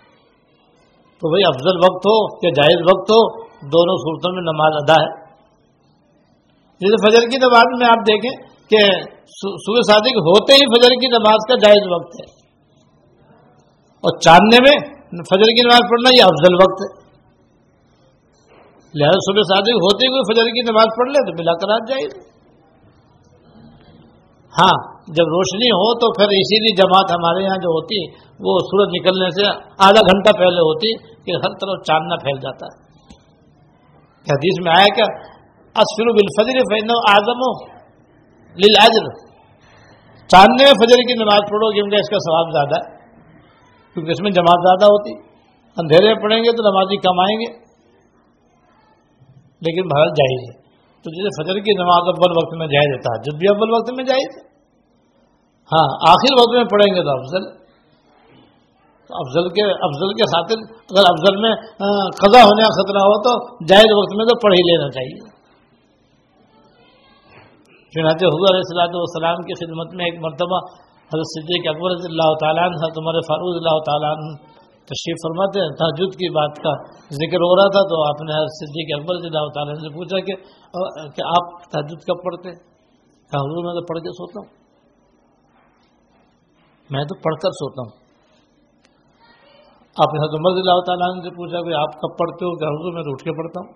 [1.17, 5.27] تو بھائی افضل وقت ہو یا جائز وقت ہو، دونوں صورتوں میں نماز ادا ہے۔
[6.79, 9.01] جیسے فجر کی نماز میں آپ دیکھیں کہ
[9.65, 12.47] صبح صادق ہوتے ہی فجر کی نماز کا جائز وقت ہے۔
[13.97, 17.07] اور چاندنے میں فجر کی نماز پڑھنا یہ افضل وقت ہے۔
[18.95, 22.27] لہٰذا صبح صادق ہوتے ہوئے فجر کی نماز پڑھ لے تو بلا کر جائز
[24.59, 28.05] ہاں۔ جب روشنی ہو تو پھر اسی لیے جماعت ہمارے یہاں جو ہوتی
[28.39, 29.45] وہ سورج نکلنے سے
[29.79, 32.87] آدھا گھنٹہ پہلے ہوتی کہ ہر طرف چاندنا پھیل جاتا ہے۔
[34.31, 35.07] حدیث میں آیا کیا
[35.75, 37.77] اسفر بالفجر فین اعظم ہو
[38.57, 39.09] لل
[40.27, 42.97] چاندنے میں فجر کی نماز پڑھو کیونکہ اس کا ثواب زیادہ ہے۔
[43.93, 45.13] کیونکہ اس میں جماعت زیادہ ہوتی۔
[45.77, 47.67] اندھیرے میں پڑھیں گے تو نمازی کم آئیں گے۔
[49.65, 50.61] لیکن بھارت جائز ہے۔
[51.03, 54.03] تو جیسے فجر کی نماز اول وقت میں جائز ہے تحجد بھی اول وقت میں
[54.03, 54.56] جائز ہے۔
[55.71, 57.47] ہاں آخر وقت میں پڑھیں گے تو افضل۔
[59.09, 60.61] تو افضل کے افضل کے خاطر
[60.91, 61.51] اگر افضل میں
[62.21, 63.33] قضا ہونے کا خطرہ ہو تو
[63.69, 65.19] جائز وقت میں تو پڑھ ہی لینا چاہیے۔
[67.93, 70.59] چنانچہ حضور علیہ السلاۃ والسلام کی خدمت میں ایک مرتبہ
[71.11, 74.35] حضرت صدیق اکبر رضی اللہ تعالیٰ عنہ تمہارے فاروق اللہ تعالیٰ عنہ
[74.91, 76.73] تشریف فرماتے ہیں۔ تحجد کی بات کا
[77.21, 80.19] ذکر ہو رہا تھا تو آپ نے حضرت صدیق اکبر رضی اللہ تعالیٰ سے پوچھا
[80.27, 80.35] کہ
[81.15, 84.49] کہ آپ تحجد کب پڑھتے کہا، حضور میں تو پڑھ کے سوتا ہوں۔
[86.89, 88.07] میں تو پڑھ کر سوتا ہوں۔
[89.97, 92.93] آپ نے حضرت عمر اللہ تعالیٰ سے پوچھا کہ آپ کب پڑھتے ہو؟ کہ حضور
[92.93, 93.73] میں تو اٹھ کے پڑھتا ہوں۔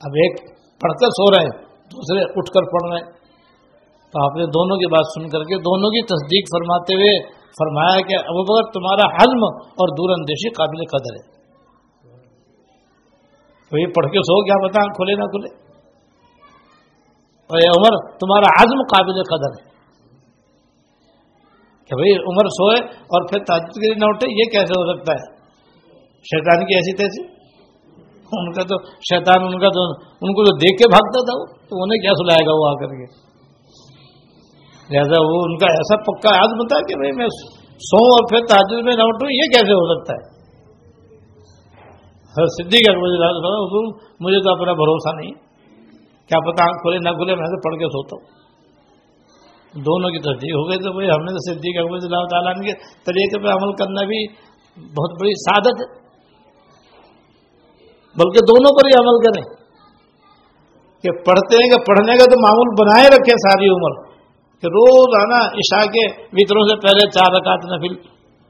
[0.00, 0.40] اب ایک
[0.80, 3.22] پڑھ کر سو رہے ہیں، دوسرے اٹھ کر پڑھ رہے ہیں۔
[4.10, 7.96] تو آپ نے دونوں کی بات سن کر کے دونوں کی تصدیق فرماتے ہوئے فرمایا
[7.96, 11.32] کہ ابو بکر تمہارا حلم اور دور اندیشی قابل قدر ہے۔
[13.70, 15.72] تو یہ پڑھ کے سو، کیا بتا کھلے نہ کھلے۔
[17.42, 19.71] اور یہ عمر، تمہارا عزم قابل قدر ہے۔
[21.92, 22.76] کہ بھائی عمر سوئے
[23.16, 25.24] اور پھر تاجد کے لیے نہ اٹھے، یہ کیسے ہو سکتا ہے؟
[26.26, 27.24] شیطان کی ایسی تیسی
[28.32, 28.76] ان کا تو
[29.06, 29.82] شیطان ان کا تو
[30.26, 32.70] ان کو تو دیکھ کے بھاگتا تھا وہ، تو انہیں کیا سلائے گا وہ آ
[32.82, 33.08] کر کے؟
[34.88, 37.28] لہٰذا وہ ان کا ایسا پکا یاد بتا کہ بھائی میں
[37.80, 40.30] سو اور پھر تاجر میں نہ اٹھوں، یہ کیسے ہو سکتا ہے؟
[42.56, 43.88] صدیق حضور،
[44.26, 45.32] مجھے تو اپنا بھروسہ نہیں،
[46.30, 48.40] کیا پتا آنکھ کھلے نہ کھلے، میں تو پڑھ کے سوتا ہوں۔
[49.74, 52.72] دونوں کی تصدیق ہو گئی تو بھائی ہم نے تو صدیق احمد اللہ تعالیٰ کے
[53.06, 54.28] طریقے پہ عمل کرنا بھی
[54.76, 56.02] بہت بڑی سعادت ہے۔
[58.14, 59.62] بلکہ دونوں پر ہی عمل کریں۔
[61.02, 64.12] کہ پڑھتے ہیں کہ پڑھنے کا تو معمول بنائے رکھے ساری عمر۔
[64.60, 67.94] کہ روز آنا عشاء کے وطروں سے پہلے چار رکعت نفل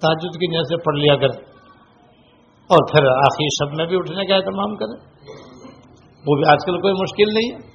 [0.00, 1.52] تاجد کی نیت سے پڑھ لیا کریں۔
[2.62, 5.12] اور پھر آخری شب میں بھی اٹھنے کا اہتمام کریں۔
[6.26, 7.71] وہ بھی آج کل کوئی مشکل نہیں ہے۔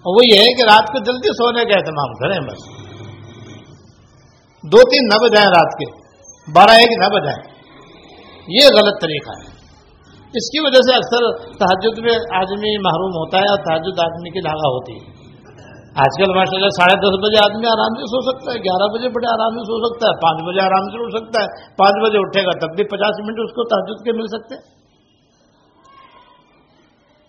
[0.00, 2.90] اور وہ یہ ہے کہ رات کو جلدی سونے کا اہتمام کریں بس۔
[4.64, 6.10] دو تین نہ بجائیں رات کے،
[6.52, 7.60] بارہ ایک نہ بجائیں
[8.48, 9.60] یہ غلط طریقہ ہے۔
[10.34, 14.38] اس کی وجہ سے اکثر تحجد میں آدمی محروم ہوتا ہے اور تحجد آدمی کی
[14.38, 15.20] ناگا ہوتی ہے۔
[15.96, 19.08] آج کل ماشاء اللہ ساڑھے دس بجے آدمی آرام سے سو سکتا ہے، گیارہ بجے
[19.08, 22.18] بڑے آرام سے سو سکتا ہے، پانچ بجے آرام سے اٹھ سکتا ہے۔ پانچ بجے
[22.18, 24.79] اٹھے گا تب بھی پچاس منٹ اس کو تحجد کے مل سکتے ہیں۔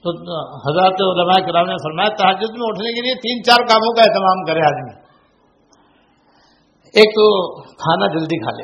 [0.01, 0.09] تو
[0.55, 4.43] حضرت علماء کرام نے فرمایا، تحجد میں اٹھنے کے لیے تین چار کاموں کا اہتمام
[4.43, 5.01] کرے آدمی۔
[6.93, 8.63] ایک تو کھانا جلدی کھا لے۔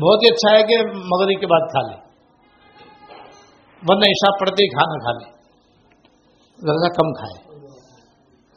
[0.00, 1.94] بہت ہی اچھا ہے کہ مغرب کے بعد کھا لے۔
[3.88, 5.36] ورنہ عشاء پڑتے ہی کھانا کھا لے۔
[6.60, 7.58] ذرا کم کھائے۔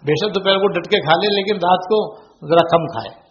[0.05, 2.15] بے شک دوپہر کو ڈٹ کے کھا لے، لیکن رات کو
[2.47, 3.29] ذرا کم کھائے۔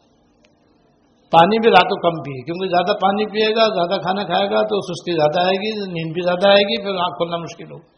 [1.30, 4.62] پانی بھی رات کو کم پیے، کیونکہ زیادہ پانی پیے گا، زیادہ کھانا کھائے گا
[4.62, 7.97] تو سستی زیادہ آئے گی، نیند بھی زیادہ آئے گی، پھر آنکھ کھولنا مشکل ہو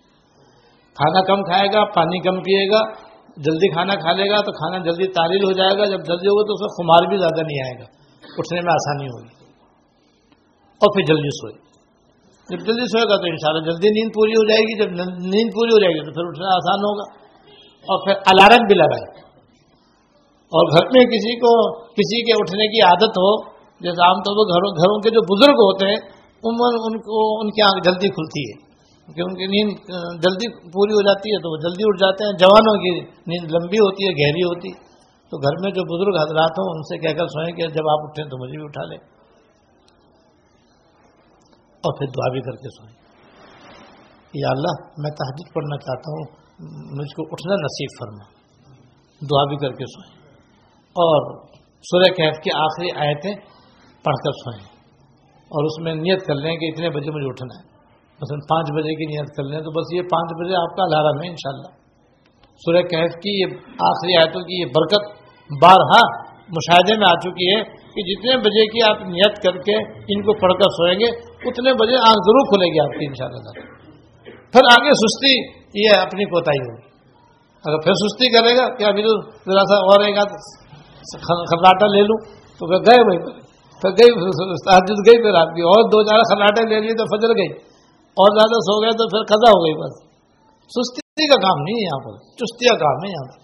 [0.94, 2.80] کھانا کم کھائے گا، پانی کم پیے گا،
[3.36, 6.46] جلدی کھانا کھا لے گا تو کھانا جلدی تاریل ہو جائے گا، جب جلدی ہوگا
[6.46, 7.86] تو اس کا خمار بھی زیادہ نہیں آئے گا۔
[8.38, 9.34] اٹھنے میں آسانی ہوگی۔
[10.80, 11.70] اور پھر جلدی سوئے۔
[12.50, 15.70] جب جلدی سوئے گا تو انشاءاللہ جلدی نیند پوری ہو جائے گی، جب نیند پوری
[15.72, 17.20] ہو جائے گی تو پھر اٹھنا آسان ہوگا۔
[17.80, 19.20] اور پھر الارم بھی لگائے۔
[20.30, 24.54] اور گھر میں کسی کو، کسی کے اٹھنے کی عادت ہو، جیسے عام طور پر
[24.54, 25.96] گھروں گھروں کے جو بزرگ ہوتے ہیں
[26.44, 28.69] عمر ان کو، ان کی آنکھ جلدی کھلتی ہے۔
[29.14, 29.70] کیونکہ ان کی نیند
[30.22, 33.78] جلدی پوری ہو جاتی ہے تو وہ جلدی اٹھ جاتے ہیں۔ جوانوں کی نیند لمبی
[33.78, 34.72] ہوتی ہے، گہری ہوتی۔
[35.30, 37.98] تو گھر میں جو بزرگ حضرات ہوں، ان سے کہہ کر سوئیں کہ جب آپ
[38.02, 38.98] اٹھیں تو مجھے بھی اٹھا لیں۔
[41.84, 42.94] اور پھر دعا بھی کر کے سوئیں۔
[44.34, 46.24] یا اللہ، میں تحجد پڑھنا چاہتا ہوں،
[46.98, 48.40] مجھ کو اٹھنا نصیب فرما۔
[49.20, 50.34] دعا بھی کر کے سوئیں۔
[50.88, 51.46] اور
[51.82, 53.34] سورہ کیف کی آخری آیتیں
[54.04, 54.80] پڑھ کر سوئیں۔
[55.34, 57.69] اور اس میں نیت کر لیں کہ اتنے بجے مجھے اٹھنا ہے۔
[58.22, 61.20] مثلا پانچ بجے کی نیت کر لیں تو بس یہ پانچ بجے آپ کا الارم
[61.22, 61.70] ہے انشاءاللہ۔
[62.62, 63.54] سورہ کیف کی یہ
[63.90, 65.06] آخری آیتوں کی یہ برکت
[65.50, 66.00] بارہا
[66.56, 67.60] مشاہدے میں آ چکی ہے
[67.94, 69.76] کہ جتنے بجے کی آپ نیت کر کے
[70.14, 71.08] ان کو پڑھ کر سوئیں گے،
[71.50, 73.64] اتنے بجے آنکھ ضرور کھلے گی آپ کی انشاءاللہ
[74.54, 75.32] پھر آگے سستی
[75.80, 76.88] یہ اپنی کوتا ہی ہوگی۔
[77.64, 79.14] اگر پھر سستی کرے گا کہ ابھی تو
[79.48, 80.20] ذرا سا اور ایک
[81.50, 82.18] خراٹا لے لوں
[82.60, 83.18] تو پھر گئے بھائی
[83.82, 84.10] پھر گئی
[85.08, 87.50] گئی پھر آپ کی اور دو چار خراٹے لے لیے تو فجر گئی۔
[88.18, 89.94] اور زیادہ سو گئے تو پھر قضا ہو گئی بس۔
[90.70, 93.36] سستی کا کام نہیں ہے یہاں پر۔ چستی کا کام ہے یہاں پر۔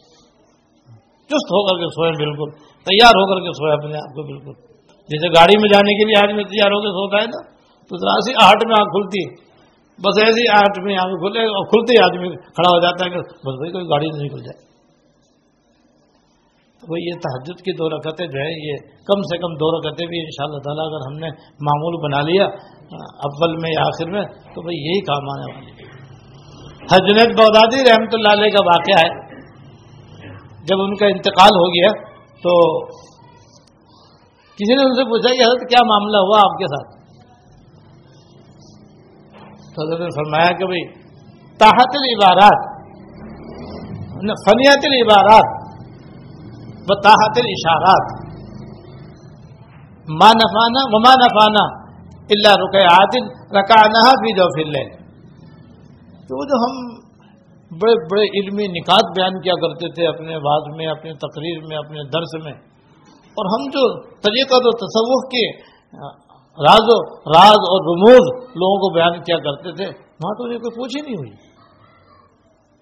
[1.27, 4.53] چست ہو کر کے سوئے بالکل۔ تیار ہو کر کے سوئے اپنے آپ کو بالکل۔
[5.09, 7.41] جیسے گاڑی میں جانے کے لیے آدمی تیار ہو کے سوتا ہے نا،
[7.89, 9.47] تو ذرا سی آٹھ میں آنکھ کھلتی ہے۔
[10.05, 13.19] بس ایسے ہی آدمی آگے کھلے اور کھلتے ہی آدمی کھڑا ہو جاتا ہے کہ
[13.19, 14.76] بس بھائی کوئی گاڑی نہیں کھل جائے۔
[16.87, 20.03] تو بھائی یہ تحجد کی دو رکعتیں جو ہے یہ کم سے کم دو رکعتیں
[20.11, 21.31] بھی ان شاء اللہ تعالیٰ اگر ہم نے
[21.69, 22.45] معمول بنا لیا،
[23.29, 24.23] اول میں یا آخر میں،
[24.55, 25.89] تو بھائی یہی کام آنے والی
[26.93, 29.11] حجنت بغدادی رحمۃ اللہ علیہ کا واقعہ ہے۔
[30.71, 31.91] جب ان کا انتقال ہو گیا،
[32.45, 32.55] تو
[34.59, 36.95] کسی نے ان سے پوچھا کہ حضرت کیا معاملہ ہوا آپ کے ساتھ؟
[39.77, 40.87] حضرت نے فرمایا کہ بھائی
[41.61, 42.67] تاحت العبارات،
[44.45, 45.65] فنیت العبارات
[46.89, 48.05] و تاحت الاشارات.
[50.09, 51.65] ما نفانا وما نفانا
[52.31, 53.25] اللہ رک عادل
[53.57, 54.71] رکانہ بھی جو پھر
[56.29, 56.79] تو جو ہم
[57.71, 62.05] بڑے بڑے علمی نکات بیان کیا کرتے تھے اپنے بعد میں اپنے تقریر میں، اپنے
[62.11, 62.53] درس میں،
[63.37, 63.85] اور ہم جو
[64.27, 65.45] طریقہ و تصوف کے
[66.59, 66.99] راز و
[67.33, 68.31] راز اور رموز
[68.63, 69.89] لوگوں کو بیان کیا کرتے تھے،
[70.21, 71.35] وہاں تو انہیں کوئی پوچھ ہی نہیں ہوئی۔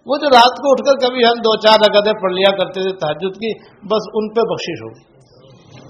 [0.06, 2.96] وہ جو رات کو اٹھ کر کبھی ہم دو چار رگتیں پڑھ لیا کرتے تھے
[2.96, 5.04] تحجد کی، بس ان پہ بخشش ہوگی۔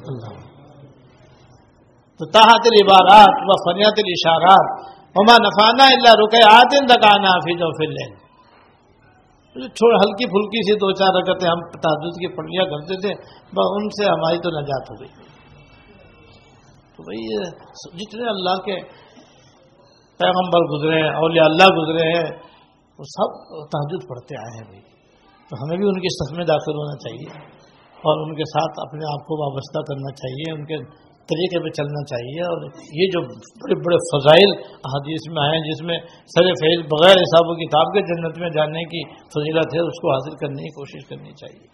[0.07, 0.55] اللہ۔
[2.19, 7.89] تو تاحت العبارات و فنیت الاشارات۔ وما نفانا اللہ رکے آتن دکانا فی جو پھر
[7.89, 8.25] لیں
[9.55, 13.15] چھوڑ، ہلکی پھلکی سی دو چار رکعتیں ہم تحجد کی پڑھ لیا کرتے تھے،
[13.53, 15.09] بس ان سے ہماری تو نجات ہو گئی۔
[16.97, 17.45] تو بھائی
[17.95, 18.81] جتنے اللہ کے
[20.19, 22.54] پیغمبر گزرے ہیں، اولیاء اللہ گزرے ہیں
[22.99, 23.31] وہ سب
[23.67, 24.83] تحجد پڑھتے آئے ہیں بھائی۔
[25.49, 27.55] تو ہمیں بھی ان کے صف میں داخل ہونا چاہیے
[27.95, 30.77] اور ان کے ساتھ اپنے آپ کو وابستہ کرنا چاہیے، ان کے
[31.31, 32.59] طریقے پہ چلنا چاہیے۔ اور
[33.01, 33.21] یہ جو
[33.63, 37.95] بڑے بڑے فضائل حدیث میں آئے ہیں، جس میں سر فیض بغیر حساب و کتاب
[37.95, 41.67] کے جنت میں جاننے کی فضیلت ہے، اس کو حاصل کرنے کی کوشش کرنی چاہیے۔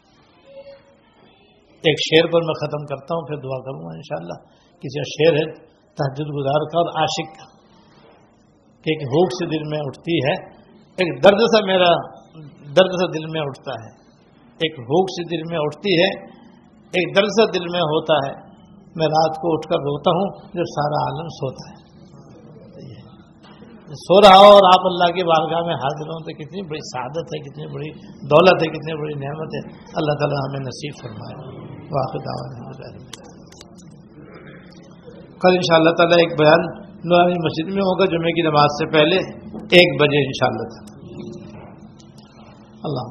[1.87, 4.39] ایک شعر پر میں ختم کرتا ہوں، پھر دعا کروں گا انشاءاللہ۔
[4.81, 7.45] کسی کا شعر ہے تحجد گزار کا اور عاشق کا،
[8.83, 10.60] کہ ایک بھوک سے دل میں اٹھتی ہے۔
[10.99, 11.91] ایک درد سا میرا
[12.67, 13.91] درد سا دل میں اٹھتا ہے۔
[14.47, 16.25] ایک بھوک سی دل میں اٹھتی ہے۔
[16.77, 18.33] ایک درد سا دل میں ہوتا ہے۔
[18.97, 21.91] میں رات کو اٹھ کر روتا ہوں جب سارا عالم سوتا ہے۔
[23.87, 27.25] سو رہا ہو اور آپ اللہ کے بارگاہ میں حاضر ہوں تو کتنی بڑی سعادت
[27.25, 32.17] ہے، کتنی بڑی دولت ہے، کتنی بڑی نعمت ہے۔ اللہ تعالیٰ ہمیں نصیب فرمائے۔ واقع
[35.41, 38.87] کل ان شاء اللہ تعالیٰ ایک بیان نورانی مسجد میں ہوگا جمعے کی نماز سے
[38.95, 39.19] پہلے
[39.77, 40.75] ایک بجے ان شاء اللہ
[42.89, 43.07] اللہ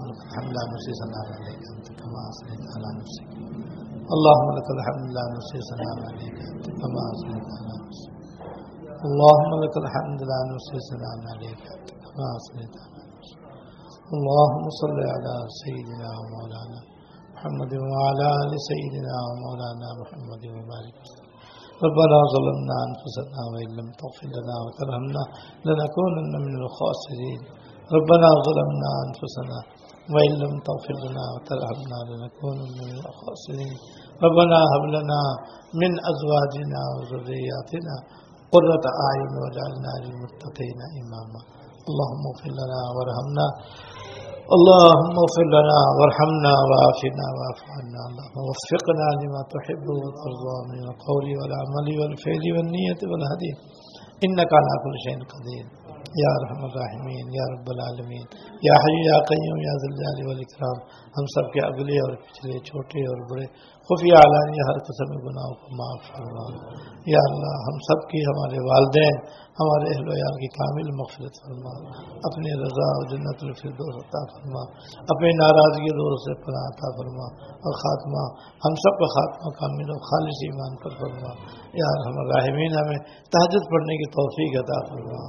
[14.11, 16.79] اللهم صل على سيدنا ومولانا
[17.33, 21.18] محمد وعلى ال سيدنا ومولانا محمد وبارك
[21.85, 25.23] ربنا ظلمنا أنفسنا وإن لم تغفر لنا وترحمنا
[25.67, 27.41] لنكونن من الخاسرين.
[27.97, 29.57] ربنا ظلمنا أنفسنا
[30.13, 33.75] وإن لم تغفر لنا وترحمنا لنكون من الخاسرين.
[34.25, 35.21] ربنا هب لنا
[35.81, 37.95] من أزواجنا وذرياتنا
[38.53, 41.41] قرة أعين واجعلنا للمتقين إماما.
[41.89, 43.47] اللهم اغفر لنا وارحمنا.
[44.55, 48.01] اللهم اغفر لنا وارحمنا وعافنا واعف عنا.
[48.09, 53.51] اللهم وفقنا لما تحب وترضى، من القول والعمل والفعل والنية والهدي.
[54.25, 55.65] إنك على كل شيء قدير.
[56.17, 58.23] یا رحم الرحمین یا رب العالمین
[58.67, 60.79] یا حی یا قیوم یا ذلجال والاکرام
[61.17, 63.45] ہم سب کے اگلے اور پچھلے چھوٹے اور بڑے
[63.89, 66.45] خفیہ علانیہ ہر قسم گناہوں کو معاف فرما
[67.13, 69.15] یا اللہ، ہم سب کی، ہمارے والدین،
[69.59, 71.73] ہمارے اہل ویال کی کامل مغفرت فرما۔
[72.29, 74.63] اپنے رضا و جنت الفردوس عطا فرما۔
[75.13, 77.27] اپنے ناراضگی دور سے پناہ عطا فرما۔
[77.65, 78.23] اور خاتمہ،
[78.65, 81.31] ہم سب کا خاتمہ کامل و خالص ایمان پر فرما۔
[81.73, 82.99] یا ہم راہمین ہمیں
[83.33, 85.19] تحجد پڑھنے کی توفیق عطا فرما۔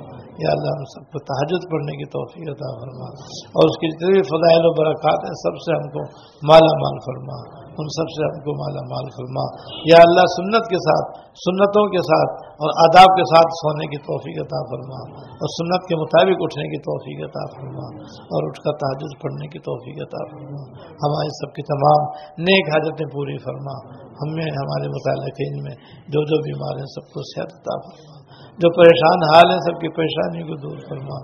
[0.45, 3.09] یا اللہ، ہم سب کو تحجد پڑھنے کی توفیق عطا فرما۔
[3.57, 6.01] اور اس کی جتنی بھی فضائل و برکات ہیں، سب سے ہم کو
[6.49, 9.45] مالا مال فرما۔ ان سب سے ہم کو مالا مال فرما۔
[9.91, 11.09] یا اللہ، سنت کے ساتھ،
[11.47, 12.31] سنتوں کے ساتھ
[12.63, 14.99] اور آداب کے ساتھ سونے کی توفیق عطا فرما۔
[15.41, 17.87] اور سنت کے مطابق اٹھنے کی توفیق عطا فرما۔
[18.35, 20.61] اور اٹھ کر تحجد پڑھنے کی توفیق عطا فرما۔
[21.05, 22.01] ہماری سب کی تمام
[22.43, 23.75] نیک حاجتیں پوری فرما۔
[24.23, 25.75] ہمیں ہمارے متعلقین میں
[26.09, 28.21] جو جو بیمار ہیں، سب کو صحت عطا فرما۔
[28.51, 31.19] جو پریشان حال ہیں، سب کی پریشانی کو دور فرما۔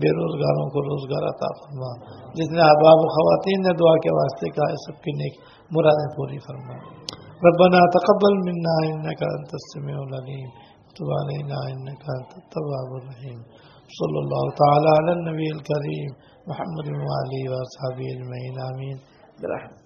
[0.00, 1.90] بے روزگاروں کو روزگار عطا فرما۔
[2.34, 5.34] جتنے احباب و خواتین نے دعا کے واسطے کہا ہے، سب کی نیک
[5.76, 6.76] مرادیں پوری فرما
[7.46, 10.48] ربنا تقبل منا انك انت السميع العليم
[10.96, 13.38] تب علينا انك انت التواب الرحيم
[13.98, 16.10] صلى الله تعالى على النبي الكريم
[16.50, 18.96] محمد وعلي وأصحابه اجمعين امين
[19.42, 19.79] برحمتك